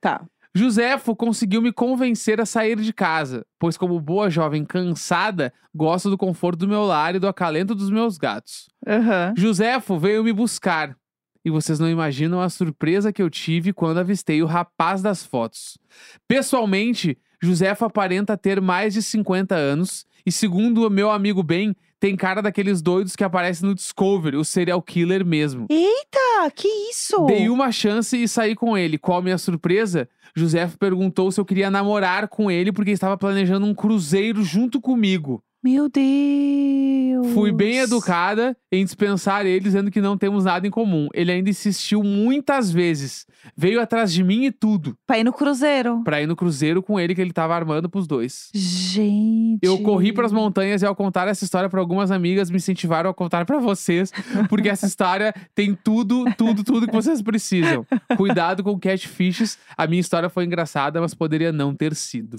Tá. 0.00 0.26
Josefo 0.54 1.14
conseguiu 1.14 1.62
me 1.62 1.72
convencer 1.72 2.40
a 2.40 2.46
sair 2.46 2.80
de 2.80 2.92
casa, 2.92 3.44
pois, 3.58 3.76
como 3.76 4.00
boa 4.00 4.30
jovem 4.30 4.64
cansada, 4.64 5.52
gosto 5.74 6.10
do 6.10 6.18
conforto 6.18 6.60
do 6.60 6.68
meu 6.68 6.84
lar 6.84 7.14
e 7.14 7.18
do 7.18 7.28
acalento 7.28 7.74
dos 7.74 7.90
meus 7.90 8.18
gatos. 8.18 8.68
Aham. 8.86 9.34
Josefo 9.36 9.98
veio 9.98 10.24
me 10.24 10.32
buscar. 10.32 10.96
E 11.44 11.50
vocês 11.50 11.78
não 11.78 11.88
imaginam 11.88 12.40
a 12.40 12.48
surpresa 12.48 13.12
que 13.12 13.22
eu 13.22 13.30
tive 13.30 13.72
quando 13.72 13.98
avistei 13.98 14.42
o 14.42 14.46
rapaz 14.46 15.00
das 15.00 15.24
fotos. 15.24 15.78
Pessoalmente, 16.26 17.16
Josefo 17.40 17.84
aparenta 17.84 18.36
ter 18.36 18.60
mais 18.60 18.94
de 18.94 19.02
50 19.02 19.54
anos 19.54 20.04
E 20.26 20.32
segundo 20.32 20.86
o 20.86 20.90
meu 20.90 21.10
amigo 21.10 21.42
Ben, 21.42 21.74
tem 22.00 22.16
cara 22.16 22.40
daqueles 22.40 22.80
doidos 22.80 23.16
que 23.16 23.24
aparecem 23.24 23.68
no 23.68 23.74
Discovery, 23.74 24.36
o 24.36 24.44
serial 24.44 24.80
killer 24.80 25.24
mesmo. 25.24 25.66
Eita, 25.68 26.50
que 26.54 26.68
isso? 26.90 27.26
Dei 27.26 27.48
uma 27.48 27.72
chance 27.72 28.16
e 28.16 28.28
saí 28.28 28.54
com 28.54 28.76
ele. 28.76 28.98
Qual 28.98 29.18
a 29.18 29.22
minha 29.22 29.38
surpresa? 29.38 30.08
José 30.36 30.70
perguntou 30.78 31.32
se 31.32 31.40
eu 31.40 31.44
queria 31.44 31.70
namorar 31.70 32.28
com 32.28 32.50
ele 32.50 32.72
porque 32.72 32.90
estava 32.90 33.16
planejando 33.16 33.66
um 33.66 33.74
cruzeiro 33.74 34.42
junto 34.44 34.80
comigo. 34.80 35.42
Meu 35.62 35.88
Deus. 35.88 37.32
Fui 37.34 37.50
bem 37.50 37.78
educada 37.78 38.56
em 38.70 38.84
dispensar 38.84 39.44
ele, 39.44 39.58
dizendo 39.58 39.90
que 39.90 40.00
não 40.00 40.16
temos 40.16 40.44
nada 40.44 40.66
em 40.66 40.70
comum. 40.70 41.08
Ele 41.12 41.32
ainda 41.32 41.50
insistiu 41.50 42.00
muitas 42.04 42.70
vezes. 42.70 43.26
Veio 43.56 43.80
atrás 43.80 44.12
de 44.12 44.22
mim 44.22 44.44
e 44.44 44.52
tudo. 44.52 44.96
Pra 45.04 45.18
ir 45.18 45.24
no 45.24 45.32
cruzeiro. 45.32 46.02
Pra 46.04 46.22
ir 46.22 46.26
no 46.26 46.36
cruzeiro 46.36 46.80
com 46.80 46.98
ele 46.98 47.12
que 47.12 47.20
ele 47.20 47.32
tava 47.32 47.56
armando 47.56 47.88
pros 47.88 48.06
dois. 48.06 48.50
Gente. 48.54 49.58
Eu 49.60 49.78
corri 49.82 50.12
pras 50.12 50.30
montanhas 50.30 50.82
e 50.82 50.86
ao 50.86 50.94
contar 50.94 51.26
essa 51.26 51.42
história 51.42 51.68
pra 51.68 51.80
algumas 51.80 52.12
amigas, 52.12 52.50
me 52.50 52.58
incentivaram 52.58 53.10
a 53.10 53.14
contar 53.14 53.44
pra 53.44 53.58
vocês, 53.58 54.12
porque 54.48 54.68
essa 54.68 54.86
história 54.86 55.34
tem 55.56 55.74
tudo, 55.74 56.24
tudo, 56.36 56.62
tudo 56.62 56.86
que 56.86 56.94
vocês 56.94 57.20
precisam. 57.20 57.84
Cuidado 58.16 58.62
com 58.62 58.78
catfishes. 58.78 59.58
A 59.76 59.88
minha 59.88 60.00
história 60.00 60.28
foi 60.28 60.44
engraçada, 60.44 61.00
mas 61.00 61.14
poderia 61.14 61.50
não 61.50 61.74
ter 61.74 61.96
sido. 61.96 62.36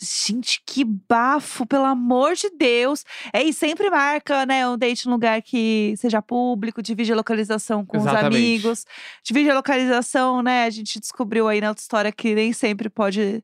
Gente, 0.00 0.62
que 0.66 0.84
bafo, 0.84 1.66
pelo 1.66 1.84
amor 1.84 2.34
de 2.34 2.48
Deus. 2.50 3.04
É, 3.32 3.42
e 3.42 3.52
sempre 3.52 3.90
marca, 3.90 4.46
né, 4.46 4.66
um 4.68 4.78
date 4.78 5.06
num 5.06 5.12
lugar 5.12 5.42
que 5.42 5.94
seja 5.96 6.22
público, 6.22 6.82
divide 6.82 7.12
a 7.12 7.16
localização 7.16 7.84
com 7.84 7.96
Exatamente. 7.96 8.28
os 8.28 8.36
amigos. 8.36 8.86
Divide 9.24 9.50
a 9.50 9.54
localização, 9.54 10.42
né? 10.42 10.64
A 10.64 10.70
gente 10.70 11.00
descobriu 11.00 11.48
aí 11.48 11.60
na 11.60 11.68
outra 11.68 11.82
história 11.82 12.12
que 12.12 12.34
nem 12.34 12.52
sempre 12.52 12.88
pode 12.88 13.42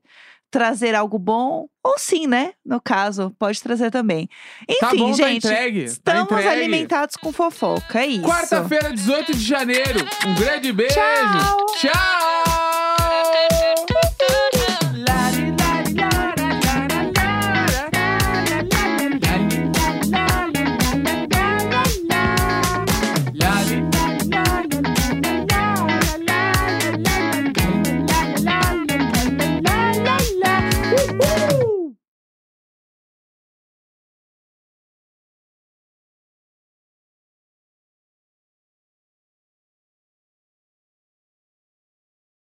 trazer 0.49 0.95
algo 0.95 1.19
bom. 1.19 1.67
Ou 1.83 1.97
sim, 1.97 2.27
né? 2.27 2.53
No 2.65 2.81
caso, 2.81 3.33
pode 3.37 3.61
trazer 3.61 3.91
também. 3.91 4.29
Enfim, 4.67 4.79
tá 4.79 4.95
bom, 4.95 5.13
gente. 5.13 5.41
tá 5.43 5.51
entregue. 5.51 5.79
tá 5.81 5.85
Estamos 5.85 6.23
entregue. 6.31 6.47
alimentados 6.47 7.15
com 7.17 7.31
fofoca, 7.31 8.01
é 8.01 8.07
isso. 8.07 8.23
Quarta-feira, 8.23 8.91
18 8.93 9.33
de 9.33 9.43
janeiro. 9.43 9.99
Um 10.25 10.35
grande 10.35 10.71
beijo. 10.71 10.95
Tchau. 10.95 11.65
Tchau. 11.79 12.46